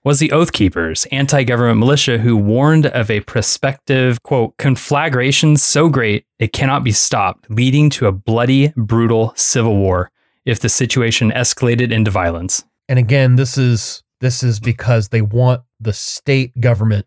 [0.05, 5.89] was the Oath Keepers, anti government militia who warned of a prospective, quote, conflagration so
[5.89, 10.11] great it cannot be stopped, leading to a bloody, brutal civil war
[10.45, 12.65] if the situation escalated into violence.
[12.89, 17.07] And again, this is this is because they want the state government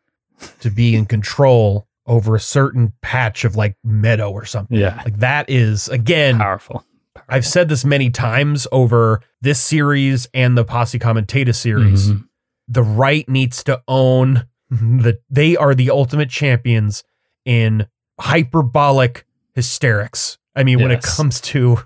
[0.60, 4.78] to be in control over a certain patch of like meadow or something.
[4.78, 5.02] Yeah.
[5.04, 6.86] Like that is again Powerful.
[7.28, 12.12] I've said this many times over this series and the Posse Comitatus series.
[12.12, 12.26] Mhm.
[12.68, 15.00] The right needs to own mm-hmm.
[15.00, 17.04] the they are the ultimate champions
[17.46, 17.88] in
[18.20, 20.38] hyperbolic hysterics.
[20.56, 21.80] I mean, when it comes to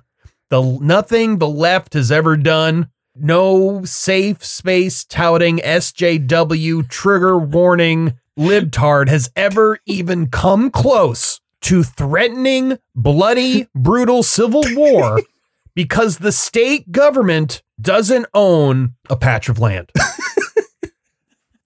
[0.50, 9.10] the nothing the left has ever done, no safe space touting SJW trigger warning libtard
[9.10, 15.20] has ever even come close to threatening bloody, brutal civil war
[15.76, 19.92] because the state government doesn't own a patch of land.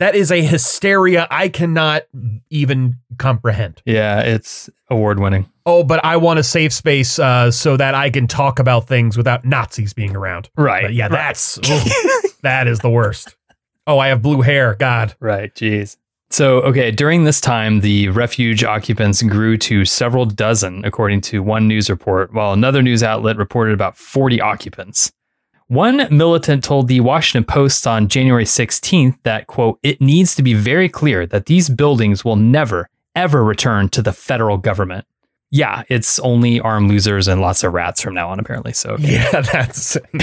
[0.03, 2.03] that is a hysteria I cannot
[2.49, 3.81] even comprehend.
[3.85, 5.49] Yeah, it's award winning.
[5.65, 9.15] Oh, but I want a safe space uh, so that I can talk about things
[9.15, 10.49] without Nazis being around.
[10.57, 10.83] Right.
[10.83, 13.37] But yeah, that's ooh, that is the worst.
[13.87, 14.75] Oh, I have blue hair.
[14.75, 15.15] God.
[15.21, 15.95] Right, jeez.
[16.29, 21.67] So, okay, during this time, the refuge occupants grew to several dozen, according to one
[21.67, 25.13] news report, while another news outlet reported about 40 occupants.
[25.73, 30.53] One militant told the Washington Post on January 16th that, quote, it needs to be
[30.53, 35.07] very clear that these buildings will never, ever return to the federal government.
[35.49, 38.71] Yeah, it's only armed losers and lots of rats from now on, apparently.
[38.71, 39.13] So, okay.
[39.13, 39.97] Yeah, that's.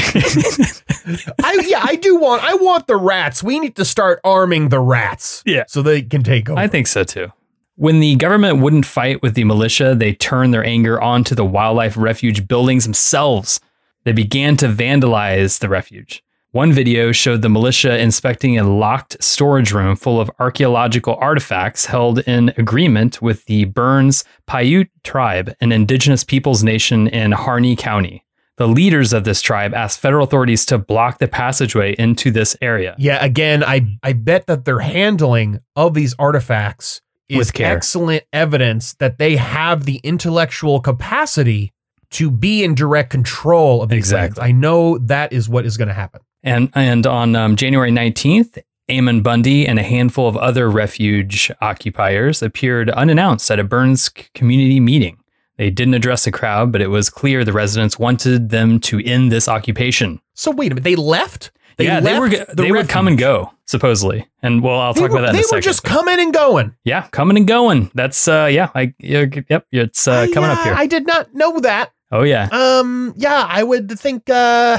[1.42, 2.44] I yeah, I do want.
[2.44, 3.42] I want the rats.
[3.42, 5.42] We need to start arming the rats.
[5.44, 5.64] Yeah.
[5.66, 6.60] so they can take over.
[6.60, 7.32] I think so too.
[7.74, 11.96] When the government wouldn't fight with the militia, they turned their anger onto the wildlife
[11.96, 13.58] refuge buildings themselves.
[14.04, 16.22] They began to vandalize the refuge.
[16.52, 22.18] One video showed the militia inspecting a locked storage room full of archaeological artifacts held
[22.20, 28.24] in agreement with the Burns Paiute tribe, an indigenous peoples nation in Harney County.
[28.56, 32.96] The leaders of this tribe asked federal authorities to block the passageway into this area.
[32.98, 39.18] Yeah, again, I I bet that their handling of these artifacts is excellent evidence that
[39.18, 41.72] they have the intellectual capacity
[42.10, 44.42] to be in direct control of these Exactly.
[44.42, 46.20] I know that is what is going to happen.
[46.42, 52.42] And and on um, January 19th, Ammon Bundy and a handful of other refuge occupiers
[52.42, 55.18] appeared unannounced at a Burns community meeting.
[55.58, 59.30] They didn't address the crowd, but it was clear the residents wanted them to end
[59.30, 60.20] this occupation.
[60.34, 61.50] So wait a minute, they left.
[61.76, 65.02] They yeah, they were the they would come and go supposedly, and well, I'll They
[65.02, 65.62] talk were, about that in they a were second.
[65.62, 66.74] just coming and going.
[66.84, 67.90] yeah, coming and going.
[67.94, 70.74] That's uh, yeah, I yep, it's uh, I, coming up uh, here.
[70.74, 71.92] I did not know that.
[72.10, 74.28] Oh yeah, Um, yeah, I would think.
[74.28, 74.78] Uh,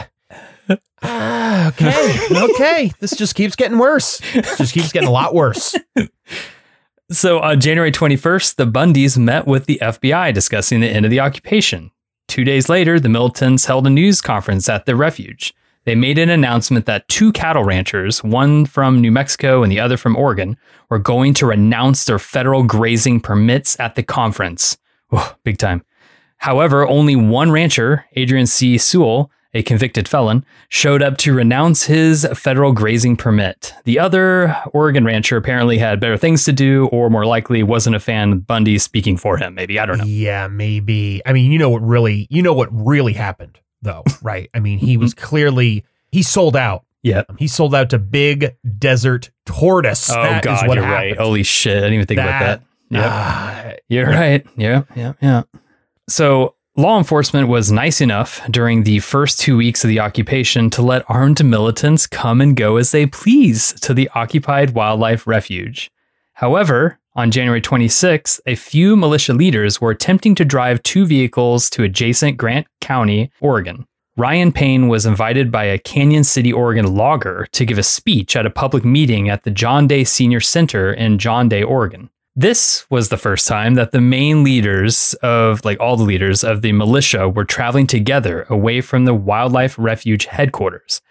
[1.02, 2.92] ah, okay, okay.
[3.00, 4.20] This just keeps getting worse.
[4.34, 5.76] This just keeps getting a lot worse.
[7.12, 11.20] So on January 21st, the Bundys met with the FBI discussing the end of the
[11.20, 11.92] occupation.
[12.30, 15.54] Two days later, the militants held a news conference at the refuge.
[15.84, 19.98] They made an announcement that two cattle ranchers, one from New Mexico and the other
[19.98, 20.56] from Oregon,
[20.90, 24.78] were going to renounce their federal grazing permits at the conference.
[25.12, 25.84] Oh, big time.
[26.42, 28.78] However, only one rancher, Adrian C.
[28.78, 33.74] Sewell, a convicted felon, showed up to renounce his federal grazing permit.
[33.84, 38.00] The other Oregon rancher apparently had better things to do, or more likely wasn't a
[38.00, 39.54] fan of Bundy speaking for him.
[39.56, 40.06] Maybe I don't know.
[40.06, 41.22] Yeah, maybe.
[41.26, 44.50] I mean, you know what really, you know what really happened, though, right?
[44.54, 46.86] I mean, he was clearly he sold out.
[47.04, 50.10] Yeah, He sold out to Big Desert Tortoise.
[50.12, 51.12] Oh That is God, what you're happened.
[51.12, 51.18] right.
[51.18, 51.78] Holy shit!
[51.78, 52.62] I didn't even think about that.
[52.92, 53.04] Yep.
[53.06, 54.46] Ah, You're right.
[54.56, 55.44] Yeah, yeah, yeah.
[56.08, 60.82] So, law enforcement was nice enough during the first two weeks of the occupation to
[60.82, 65.92] let armed militants come and go as they please to the occupied wildlife refuge.
[66.34, 71.84] However, on January 26th, a few militia leaders were attempting to drive two vehicles to
[71.84, 73.86] adjacent Grant County, Oregon.
[74.18, 78.46] Ryan Payne was invited by a Canyon City, Oregon logger to give a speech at
[78.46, 82.10] a public meeting at the John Day Senior Center in John Day, Oregon.
[82.36, 86.62] This was the first time that the main leaders of, like all the leaders of
[86.62, 91.02] the militia, were traveling together away from the wildlife refuge headquarters.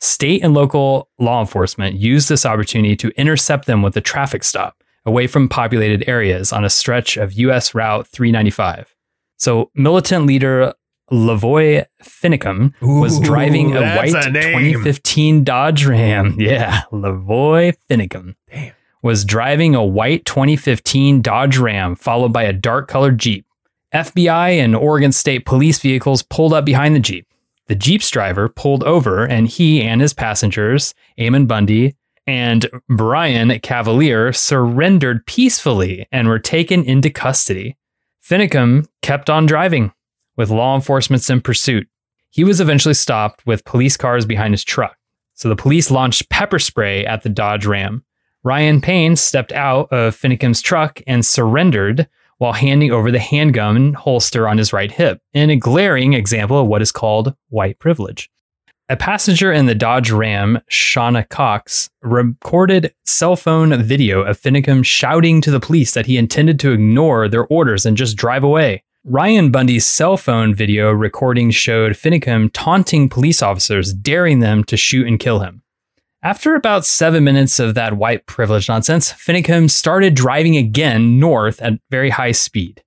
[0.00, 4.82] State and local law enforcement used this opportunity to intercept them with a traffic stop
[5.06, 8.94] away from populated areas on a stretch of US Route 395.
[9.38, 10.74] So, militant leader
[11.10, 16.36] Lavoy Finicum was driving a white a 2015 Dodge Ram.
[16.38, 18.75] Yeah, Lavoy Finicum Damn.
[19.06, 23.46] Was driving a white 2015 Dodge Ram followed by a dark colored Jeep.
[23.94, 27.24] FBI and Oregon State police vehicles pulled up behind the Jeep.
[27.68, 31.94] The Jeep's driver pulled over and he and his passengers, Ammon Bundy
[32.26, 37.76] and Brian Cavalier, surrendered peacefully and were taken into custody.
[38.28, 39.92] Finicum kept on driving
[40.36, 41.86] with law enforcement in pursuit.
[42.30, 44.96] He was eventually stopped with police cars behind his truck.
[45.34, 48.02] So the police launched pepper spray at the Dodge Ram.
[48.46, 52.06] Ryan Payne stepped out of Finicum's truck and surrendered
[52.38, 56.68] while handing over the handgun holster on his right hip, in a glaring example of
[56.68, 58.30] what is called white privilege.
[58.88, 65.40] A passenger in the Dodge Ram, Shauna Cox, recorded cell phone video of Finicum shouting
[65.40, 68.84] to the police that he intended to ignore their orders and just drive away.
[69.02, 75.08] Ryan Bundy's cell phone video recording showed Finicum taunting police officers, daring them to shoot
[75.08, 75.62] and kill him.
[76.26, 81.78] After about seven minutes of that white privilege nonsense, Finicum started driving again north at
[81.88, 82.82] very high speed.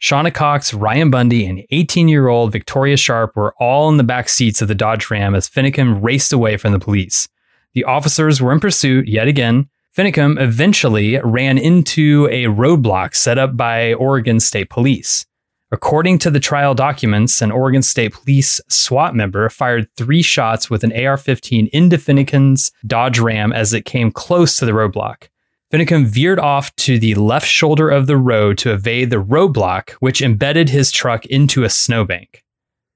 [0.00, 4.28] Shauna Cox, Ryan Bundy, and 18 year old Victoria Sharp were all in the back
[4.28, 7.28] seats of the Dodge Ram as Finicum raced away from the police.
[7.72, 9.68] The officers were in pursuit yet again.
[9.98, 15.26] Finicum eventually ran into a roadblock set up by Oregon State Police.
[15.74, 20.84] According to the trial documents, an Oregon State Police SWAT member fired three shots with
[20.84, 25.30] an AR 15 into Finicum's Dodge Ram as it came close to the roadblock.
[25.72, 30.22] Finicum veered off to the left shoulder of the road to evade the roadblock, which
[30.22, 32.44] embedded his truck into a snowbank.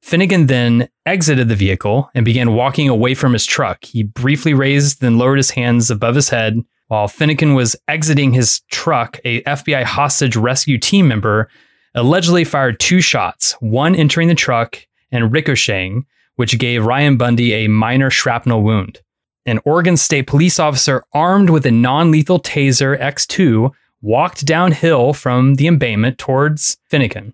[0.00, 3.84] Finicum then exited the vehicle and began walking away from his truck.
[3.84, 6.60] He briefly raised then lowered his hands above his head.
[6.86, 11.50] While Finicum was exiting his truck, a FBI hostage rescue team member
[11.98, 16.06] allegedly fired two shots, one entering the truck and ricocheting,
[16.36, 19.00] which gave Ryan Bundy a minor shrapnel wound.
[19.44, 25.54] An Oregon State police officer armed with a non lethal taser X2 walked downhill from
[25.54, 27.32] the embankment towards Finicum.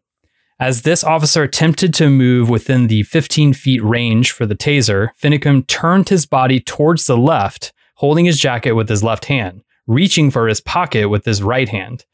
[0.61, 5.67] As this officer attempted to move within the 15 feet range for the taser, Finicum
[5.67, 10.47] turned his body towards the left, holding his jacket with his left hand, reaching for
[10.47, 12.05] his pocket with his right hand.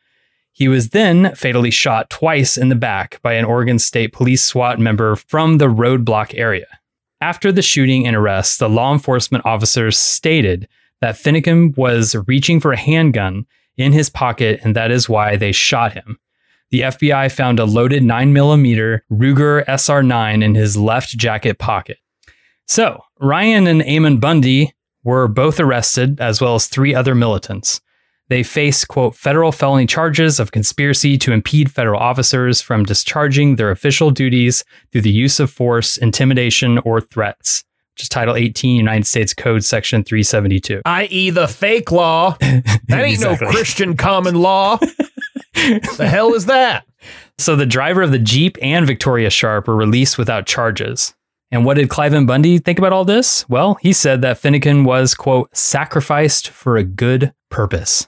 [0.52, 4.78] He was then fatally shot twice in the back by an Oregon State Police SWAT
[4.78, 6.66] member from the roadblock area.
[7.20, 10.68] After the shooting and arrest, the law enforcement officers stated
[11.00, 15.52] that Finicum was reaching for a handgun in his pocket and that is why they
[15.52, 16.18] shot him.
[16.70, 21.98] The FBI found a loaded 9mm Ruger SR9 in his left jacket pocket.
[22.66, 27.80] So, Ryan and Ammon Bundy were both arrested, as well as three other militants.
[28.30, 33.70] They face, quote, federal felony charges of conspiracy to impede federal officers from discharging their
[33.72, 37.64] official duties through the use of force, intimidation, or threats,
[37.94, 40.80] which is Title 18, United States Code, Section 372.
[40.86, 42.36] i.e., the fake law.
[42.88, 43.46] That ain't Exactly.
[43.46, 44.78] no Christian common law.
[45.54, 46.86] the hell is that?
[47.38, 51.14] So the driver of the Jeep and Victoria Sharp were released without charges.
[51.50, 53.48] And what did Cliven Bundy think about all this?
[53.48, 58.06] Well, he said that Finicum was, quote, sacrificed for a good purpose.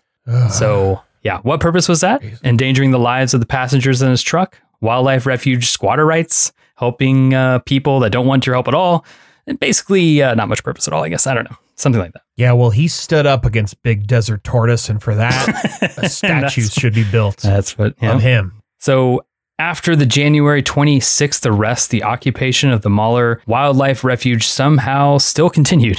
[0.50, 2.22] So, yeah, what purpose was that?
[2.44, 7.60] Endangering the lives of the passengers in his truck, wildlife refuge squatter rights, helping uh,
[7.60, 9.04] people that don't want your help at all.
[9.46, 11.26] And basically, uh, not much purpose at all, I guess.
[11.26, 11.56] I don't know.
[11.74, 12.22] Something like that.
[12.36, 16.94] Yeah, well, he stood up against Big Desert Tortoise, and for that, a statue should
[16.94, 18.14] be built That's what, yeah.
[18.14, 18.62] of him.
[18.78, 19.24] So,
[19.58, 25.98] after the January 26th arrest, the occupation of the Malheur Wildlife Refuge somehow still continued.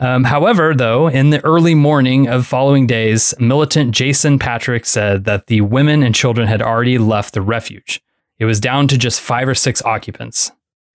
[0.00, 5.48] Um, however, though, in the early morning of following days, militant Jason Patrick said that
[5.48, 8.00] the women and children had already left the refuge.
[8.38, 10.52] It was down to just five or six occupants.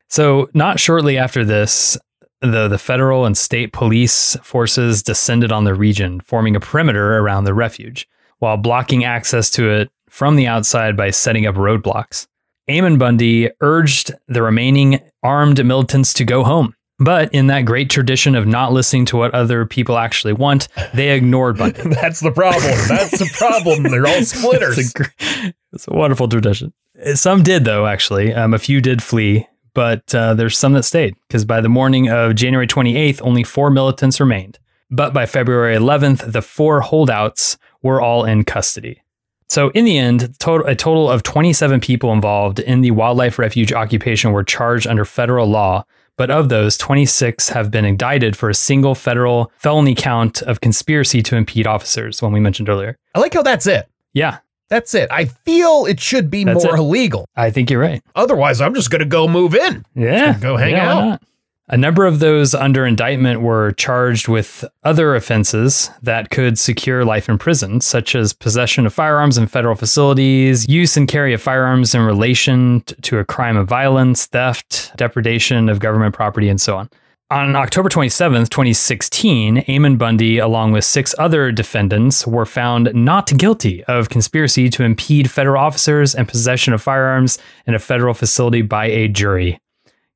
[0.07, 1.97] So, not shortly after this,
[2.39, 7.43] the, the federal and state police forces descended on the region, forming a perimeter around
[7.43, 8.07] the refuge,
[8.39, 12.27] while blocking access to it from the outside by setting up roadblocks.
[12.67, 16.75] Ammon Bundy urged the remaining armed militants to go home.
[16.99, 21.09] But in that great tradition of not listening to what other people actually want, they
[21.11, 21.81] ignored Bundy.
[21.85, 22.61] That's the problem.
[22.87, 23.83] That's the problem.
[23.83, 24.77] They're all splitters.
[24.77, 26.71] It's a, it's a wonderful tradition.
[27.15, 28.33] Some did, though, actually.
[28.33, 32.09] Um, a few did flee, but uh, there's some that stayed because by the morning
[32.09, 34.59] of January 28th, only four militants remained.
[34.91, 39.01] But by February 11th, the four holdouts were all in custody.
[39.47, 43.73] So, in the end, total, a total of 27 people involved in the wildlife refuge
[43.73, 45.85] occupation were charged under federal law.
[46.17, 51.23] But of those, 26 have been indicted for a single federal felony count of conspiracy
[51.23, 52.97] to impede officers, one we mentioned earlier.
[53.15, 53.87] I like how that's it.
[54.13, 54.37] Yeah.
[54.69, 55.09] That's it.
[55.11, 56.79] I feel it should be That's more it.
[56.79, 57.25] illegal.
[57.35, 58.01] I think you're right.
[58.15, 59.85] Otherwise, I'm just going to go move in.
[59.95, 60.37] Yeah.
[60.39, 61.21] go hang Yeah, out.
[61.69, 67.29] A number of those under indictment were charged with other offenses that could secure life
[67.29, 71.95] in prison, such as possession of firearms in federal facilities, use and carry of firearms
[71.95, 76.89] in relation to a crime of violence, theft, depredation of government property, and so on.
[77.31, 83.85] On October 27th, 2016, Ammon Bundy, along with six other defendants, were found not guilty
[83.85, 88.87] of conspiracy to impede federal officers and possession of firearms in a federal facility by
[88.87, 89.59] a jury.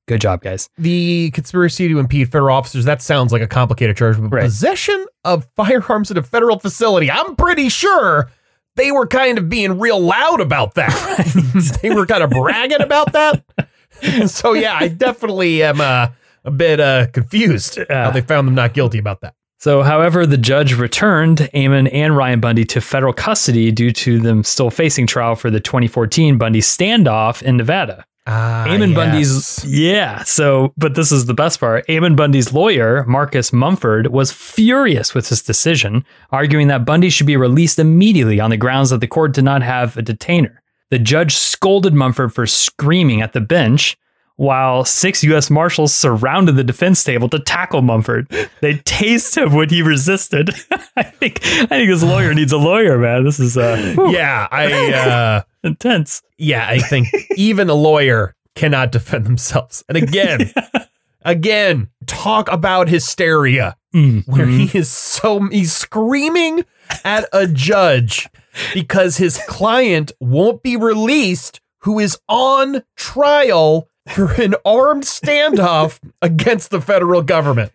[0.07, 0.69] Good job, guys.
[0.77, 4.43] The conspiracy to impede federal officers, that sounds like a complicated charge, but Right.
[4.43, 8.31] possession of firearms in a federal facility, I'm pretty sure
[8.77, 11.79] they were kind of being real loud about that.
[11.81, 13.43] they were kind of bragging about that.
[14.27, 16.07] so, yeah, I definitely am uh,
[16.45, 19.33] a bit uh, confused how they found them not guilty about that.
[19.59, 24.43] So, however, the judge returned Ammon and Ryan Bundy to federal custody due to them
[24.43, 28.05] still facing trial for the 2014 Bundy standoff in Nevada.
[28.29, 28.95] Ah, Ammon yes.
[28.95, 30.23] Bundy's, yeah.
[30.23, 31.89] So, but this is the best part.
[31.89, 37.37] Ammon Bundy's lawyer, Marcus Mumford, was furious with this decision, arguing that Bundy should be
[37.37, 40.61] released immediately on the grounds that the court did not have a detainer.
[40.89, 43.97] The judge scolded Mumford for screaming at the bench,
[44.35, 45.49] while six U.S.
[45.49, 48.29] Marshals surrounded the defense table to tackle Mumford.
[48.61, 50.49] They tased him when he resisted.
[50.97, 53.23] I think I think this lawyer needs a lawyer, man.
[53.23, 54.93] This is uh, Yeah, I.
[54.93, 56.21] Uh, intense.
[56.37, 59.83] Yeah, I think even a lawyer cannot defend themselves.
[59.87, 60.51] And again,
[61.21, 66.65] again, talk about hysteria Mm, where he is so he's screaming
[67.05, 68.27] at a judge
[68.73, 76.69] because his client won't be released who is on trial for an armed standoff against
[76.69, 77.71] the federal government.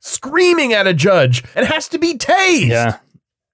[0.00, 2.68] Screaming at a judge and has to be tased.
[2.68, 2.98] Yeah.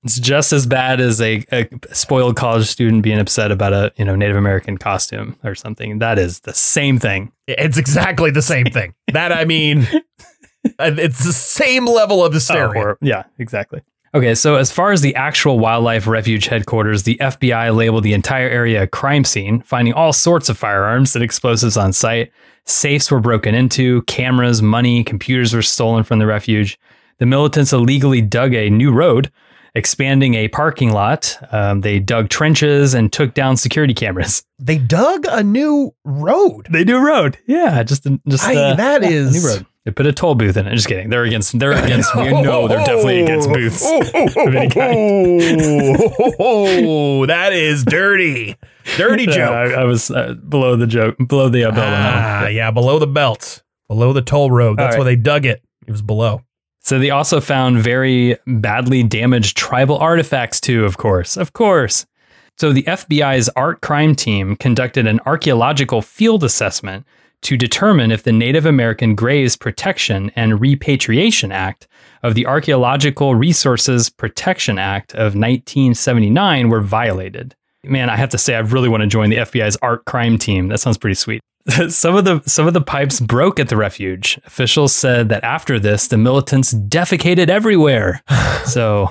[0.05, 4.05] It's just as bad as a, a spoiled college student being upset about a you
[4.05, 6.01] know Native American costume or something.
[6.01, 7.33] That is the same thing.
[7.47, 8.95] It's exactly the same thing.
[9.13, 9.87] That I mean,
[10.65, 12.83] it's the same level of oh, hysteria.
[12.83, 13.83] Or- yeah, exactly.
[14.15, 18.49] Okay, so as far as the actual wildlife refuge headquarters, the FBI labeled the entire
[18.49, 22.31] area a crime scene, finding all sorts of firearms and explosives on site.
[22.67, 26.79] Safes were broken into, cameras, money, computers were stolen from the refuge.
[27.19, 29.33] The militants illegally dug a new road,
[29.75, 31.37] expanding a parking lot.
[31.53, 34.45] Um, they dug trenches and took down security cameras.
[34.59, 36.67] They dug a new road.
[36.71, 39.67] They do road, yeah, just just I- uh, that yeah, a is- new road.
[39.85, 40.77] They put a toll booth in it.
[40.77, 41.11] Just kidding.
[41.11, 41.59] They're against.
[41.59, 42.15] They're against.
[42.17, 43.83] We know they're definitely against booths.
[43.91, 45.99] of any kind.
[46.39, 48.57] Oh, that is dirty.
[48.97, 49.51] Dirty joke.
[49.51, 52.45] I, I was uh, below the joke, below the uh, belt on that one.
[52.45, 54.79] Ah, yeah, below the belt, below the toll road.
[54.79, 55.63] That's All where they dug it.
[55.85, 56.43] It was below.
[56.83, 61.37] So they also found very badly damaged tribal artifacts too, of course.
[61.37, 62.07] Of course.
[62.59, 67.07] So the FBI's art crime team conducted an archaeological field assessment
[67.43, 71.89] to determine if the Native American Graves Protection and Repatriation Act
[72.23, 77.55] of the Archaeological Resources Protection Act of 1979 were violated.
[77.85, 80.69] Man, I have to say I really want to join the FBI's art crime team.
[80.69, 81.41] That sounds pretty sweet.
[81.89, 84.39] some of the some of the pipes broke at the refuge.
[84.47, 88.23] Officials said that after this, the militants defecated everywhere.
[88.67, 89.11] so,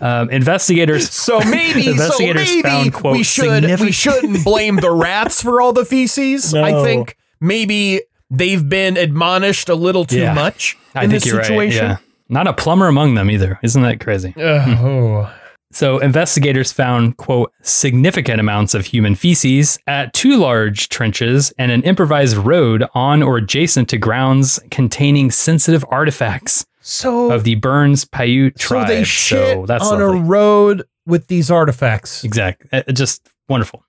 [0.00, 1.10] um, investigators.
[1.10, 5.60] So maybe, so Investigators maybe found, quote, we should we shouldn't blame the rats for
[5.60, 6.54] all the feces.
[6.54, 10.32] I think maybe they've been admonished a little too Yeah.
[10.34, 11.86] much I in think this you're situation.
[11.86, 11.90] right.
[11.92, 11.96] Yeah,
[12.28, 13.58] not a plumber among them either.
[13.62, 14.34] Isn't that crazy?
[14.36, 15.34] Ugh, oh.
[15.74, 21.82] So investigators found, quote, significant amounts of human feces at two large trenches and an
[21.82, 28.56] improvised road on or adjacent to grounds containing sensitive artifacts So of the Burns Paiute
[28.56, 28.86] tribe.
[28.86, 30.20] so they shit so that's on lovely.
[30.20, 32.22] a road with these artifacts.
[32.22, 32.62] Exact.
[32.72, 33.84] Uh, Just wonderful.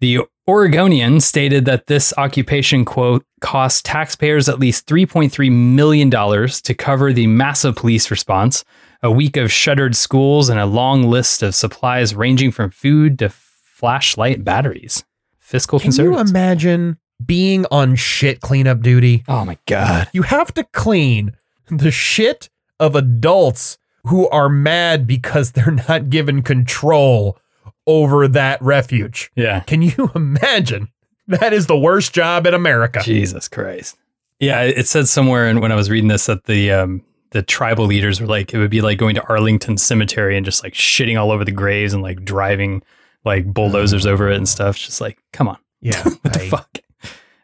[0.00, 7.12] The Oregonian stated that this occupation, quote, cost taxpayers at least $3.3 million to cover
[7.12, 8.64] the massive police response,
[9.02, 13.28] a week of shuttered schools, and a long list of supplies ranging from food to
[13.28, 15.04] flashlight batteries.
[15.38, 19.24] Fiscal Can you imagine being on shit cleanup duty?
[19.28, 20.08] oh my God.
[20.12, 21.32] You have to clean
[21.68, 22.48] the shit
[22.80, 27.38] of adults who are mad because they're not given control
[27.86, 29.30] over that refuge.
[29.34, 29.60] Yeah.
[29.60, 30.88] Can you imagine?
[31.26, 33.00] That is the worst job in America.
[33.02, 33.96] Jesus Christ.
[34.40, 37.42] Yeah, it it said somewhere and when I was reading this that the um the
[37.42, 40.72] tribal leaders were like it would be like going to Arlington Cemetery and just like
[40.74, 42.82] shitting all over the graves and like driving
[43.24, 44.76] like bulldozers over it and stuff.
[44.76, 46.02] It's Just like, come on, Yeah.
[46.22, 46.78] what the fuck?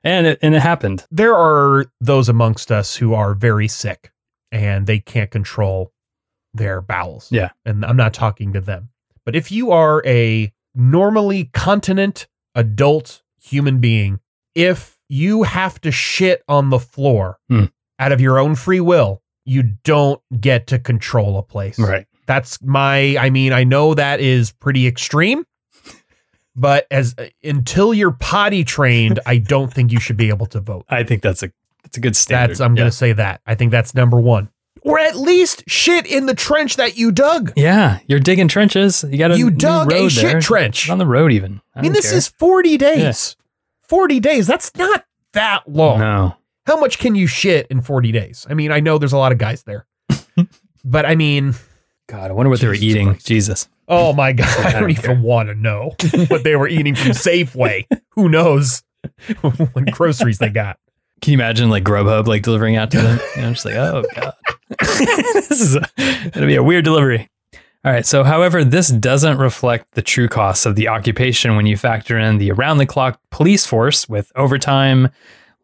[0.03, 1.07] And it and it happened.
[1.11, 4.13] There are those amongst us who are very sick
[4.53, 5.93] and they can't control
[6.53, 7.29] their bowels.
[7.33, 7.51] Yeah.
[7.65, 8.91] And I'm not talking to them.
[9.27, 14.21] But if you are a normally continent adult human being,
[14.55, 17.65] if you have to shit on the floor Hmm.
[17.99, 21.79] out of your own free will, you don't get to control a place.
[21.79, 22.07] Right.
[22.27, 25.45] That's my I mean, I know that is pretty extreme,
[26.57, 30.87] but as until you're potty trained, I don't think you should be able to vote.
[30.89, 31.51] I think that's a
[31.83, 32.53] that's a good standard.
[32.53, 32.83] That's I'm yeah.
[32.83, 33.41] going to say that.
[33.47, 34.49] I think that's number 1.
[34.83, 37.53] Or at least shit in the trench that you dug.
[37.57, 39.05] Yeah, you're digging trenches.
[39.09, 40.41] You got a You dug a shit there.
[40.41, 40.85] trench.
[40.85, 41.61] It's on the road even.
[41.75, 42.19] I mean, this care.
[42.19, 43.37] is 40 days.
[43.89, 44.47] 40 days.
[44.47, 45.99] That's not that long.
[45.99, 46.37] no.
[46.67, 48.47] How much can you shit in 40 days?
[48.49, 49.87] I mean, I know there's a lot of guys there.
[50.85, 51.55] but I mean,
[52.09, 53.09] God, I wonder what they were eating.
[53.09, 53.27] Christ.
[53.27, 53.69] Jesus.
[53.89, 55.95] oh my God, I I don't don't even want to know
[56.29, 57.87] what they were eating from Safeway.
[58.11, 58.83] Who knows
[59.41, 60.79] what groceries they got?
[61.21, 63.21] Can you imagine like Grubhub like delivering out to them?
[63.37, 64.35] I'm just like, oh god,
[64.81, 65.89] this is a,
[66.33, 67.29] gonna be a weird delivery.
[67.85, 68.07] All right.
[68.07, 72.39] So, however, this doesn't reflect the true costs of the occupation when you factor in
[72.39, 75.11] the around-the-clock police force with overtime,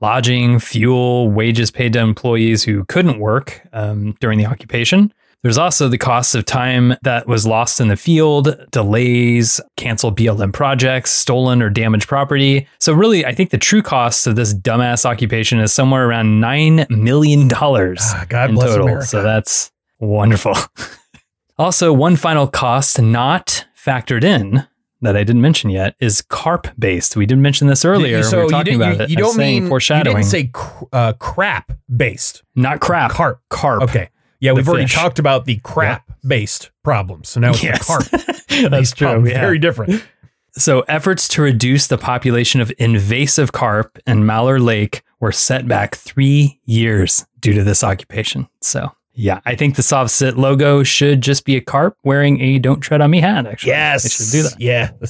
[0.01, 5.13] lodging, fuel, wages paid to employees who couldn't work um, during the occupation.
[5.43, 10.53] There's also the cost of time that was lost in the field, delays, canceled BLM
[10.53, 12.69] projects, stolen or damaged property.
[12.79, 16.91] So, really, I think the true cost of this dumbass occupation is somewhere around $9
[16.91, 18.87] million Ah, God in bless total.
[18.87, 19.07] America.
[19.07, 20.53] So, that's wonderful.
[21.59, 24.67] also, one final cost not factored in
[25.03, 27.17] that I didn't mention yet is carp based.
[27.17, 28.23] We didn't mention this earlier.
[28.23, 29.11] so we were you, talking did, about you, it.
[29.11, 30.17] you don't mean foreshadowing.
[30.17, 32.43] You didn't say cr- uh, crap based.
[32.55, 33.11] not crap.
[33.11, 33.41] Carp.
[33.49, 33.83] Carp.
[33.83, 34.11] Okay.
[34.41, 34.95] Yeah, we've already fish.
[34.95, 37.29] talked about the crap based problems.
[37.29, 37.87] So now it's Yes.
[37.87, 38.05] carp.
[38.71, 39.07] That's true.
[39.09, 39.27] problem.
[39.27, 39.41] yeah.
[39.41, 40.03] Very different.
[40.53, 45.95] So, efforts to reduce the population of invasive carp in Malheur Lake were set back
[45.95, 48.49] three years due to this occupation.
[48.61, 52.59] So, yeah, I think the Soft Sit logo should just be a carp wearing a
[52.59, 53.47] "Don't Tread on Me" hat.
[53.47, 54.03] Actually, Yes.
[54.03, 54.61] they should do that.
[54.61, 54.91] Yeah.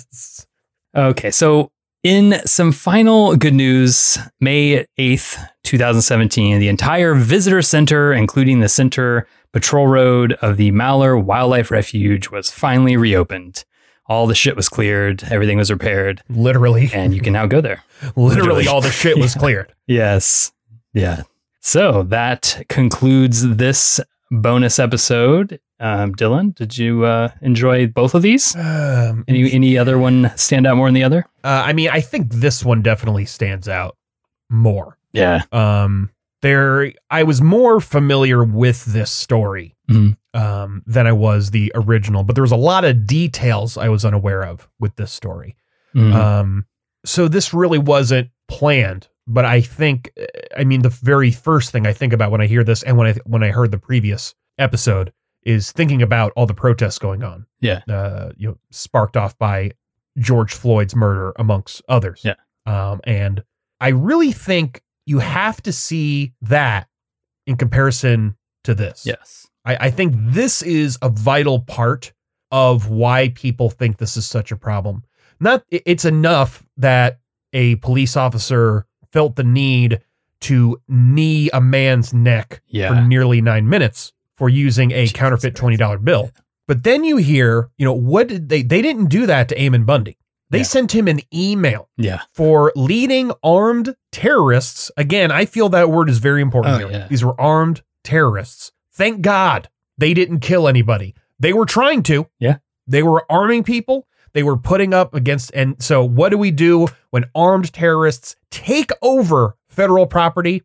[0.97, 1.71] Okay, so
[2.03, 9.29] in some final good news, May 8th, 2017, the entire visitor center, including the center
[9.53, 13.65] patrol road of the Malheur Wildlife Refuge, was finally reopened.
[14.07, 16.91] All the shit was cleared, everything was repaired, Literally.
[16.93, 17.85] and you can now go there.
[18.17, 18.35] Literally
[18.65, 18.67] Literally.
[18.67, 19.73] all the shit was cleared.
[19.87, 20.51] Yes.
[20.93, 21.23] Yeah.
[21.61, 24.01] So that concludes this
[24.31, 25.61] bonus episode.
[25.79, 28.55] Um, Dylan, did you uh, enjoy both of these?
[28.57, 31.27] Um, Any any other one stand out more than the other?
[31.45, 33.97] uh, I mean, I think this one definitely stands out
[34.51, 34.99] more.
[35.13, 35.43] Yeah.
[35.53, 36.11] Um,
[36.43, 40.17] there, I was more familiar with this story Mhm.
[40.33, 44.05] um, than I was the original, but there was a lot of details I was
[44.05, 45.57] unaware of with this story.
[45.95, 46.15] Mhm.
[46.15, 46.67] Um,
[47.05, 50.13] so this really wasn't planned, but I think,
[50.57, 53.07] I mean, the very first thing I think about when I hear this, and when
[53.07, 55.13] I when I heard the previous episode,
[55.45, 57.47] is thinking about all the protests going on.
[57.61, 57.81] Yeah.
[57.89, 59.73] uh, you know, sparked off by
[60.19, 62.23] George Floyd's murder, amongst others.
[62.25, 62.35] Yeah.
[62.67, 63.43] um, and
[63.81, 66.89] I really think you have to see that
[67.47, 69.07] in comparison to this.
[69.07, 69.47] yes.
[69.65, 72.13] I, I think this is a vital part
[72.51, 75.05] of why people think this is such a problem.
[75.39, 77.21] Not it's enough that
[77.53, 80.01] a police officer felt the need
[80.43, 82.89] to knee a man's neck Yeah.
[82.89, 86.31] for nearly nine minutes for using a Jesus counterfeit twenty dollar bill.
[86.67, 88.63] But then you hear, you know, what did they?
[88.63, 90.17] They didn't do that to Ammon Bundy.
[90.51, 90.65] They Yeah.
[90.65, 92.21] sent him an email Yeah.
[92.35, 94.91] for leading armed terrorists.
[94.97, 96.91] Again, I feel that word is very important Oh, here.
[96.91, 97.07] yeah.
[97.09, 98.73] These were armed terrorists.
[98.93, 101.15] Thank God they didn't kill anybody.
[101.39, 102.27] They were trying to.
[102.39, 102.57] Yeah.
[102.87, 104.07] They were arming people.
[104.33, 105.51] They were putting up against.
[105.55, 110.63] And so, what do we do when armed terrorists take over federal property?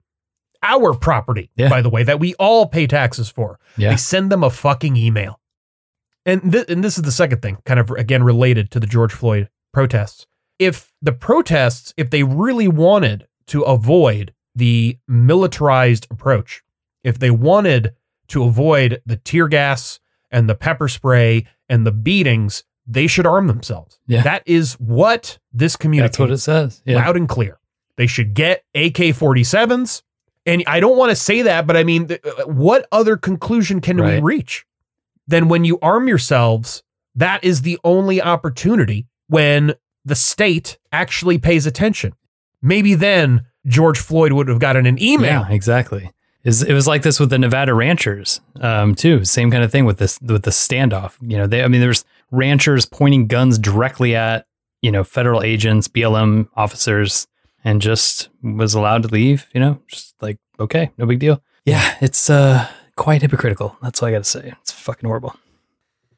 [0.64, 1.70] Our property, Yeah.
[1.70, 3.60] by the way, that we all pay taxes for.
[3.78, 3.92] Yeah.
[3.92, 5.40] They send them a fucking email.
[6.26, 9.14] And, th- and this is the second thing, kind of again related to the George
[9.14, 10.26] Floyd protests.
[10.58, 16.64] If the protests, if they really wanted to avoid the militarized approach,
[17.04, 17.94] if they wanted
[18.30, 20.00] to avoid the tear gas
[20.32, 24.00] and the pepper spray and the beatings, they should arm themselves.
[24.08, 24.22] Yeah.
[24.24, 26.82] That is what this community That's what it says.
[26.86, 26.98] Yeah.
[26.98, 27.60] loud and clear.
[27.98, 30.02] They should get AK 47s.
[30.46, 33.82] And I don't want to say that, but I mean, th- uh, what other conclusion
[33.82, 34.66] can we reach
[35.28, 36.84] than when you arm yourselves?
[37.16, 39.74] That is the only opportunity when
[40.04, 42.14] the state actually pays attention.
[42.62, 45.46] Maybe then George Floyd would have gotten an email.
[45.48, 46.12] Yeah, exactly.
[46.44, 49.26] Is it was like this with the Nevada ranchers, um, too.
[49.26, 51.16] Same kind of thing with this with the standoff.
[51.20, 54.46] You know, they I mean, there's ranchers pointing guns directly at
[54.82, 57.28] you know federal agents, BLM officers,
[57.64, 59.48] and just was allowed to leave.
[59.54, 61.42] You know, just like okay, no big deal.
[61.66, 63.78] Yeah, it's uh quite hypocritical.
[63.82, 64.54] That's all I got to say.
[64.62, 65.36] It's fucking horrible.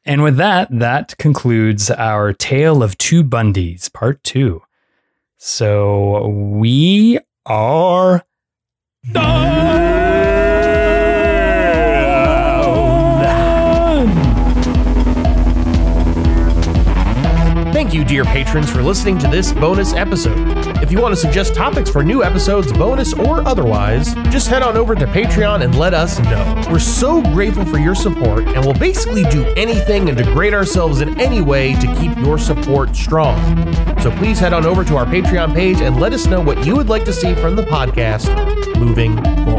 [0.04, 4.62] And with that, that concludes our Tale of Two Bundys, part two.
[5.36, 8.24] So we are
[17.88, 20.36] Thank you, dear patrons, for listening to this bonus episode.
[20.82, 24.76] If you want to suggest topics for new episodes, bonus or otherwise, just head on
[24.76, 26.62] over to Patreon and let us know.
[26.70, 31.18] We're so grateful for your support, and we'll basically do anything and degrade ourselves in
[31.18, 33.40] any way to keep your support strong.
[34.02, 36.76] So please head on over to our Patreon page and let us know what you
[36.76, 38.28] would like to see from the podcast
[38.78, 39.16] moving
[39.46, 39.57] forward.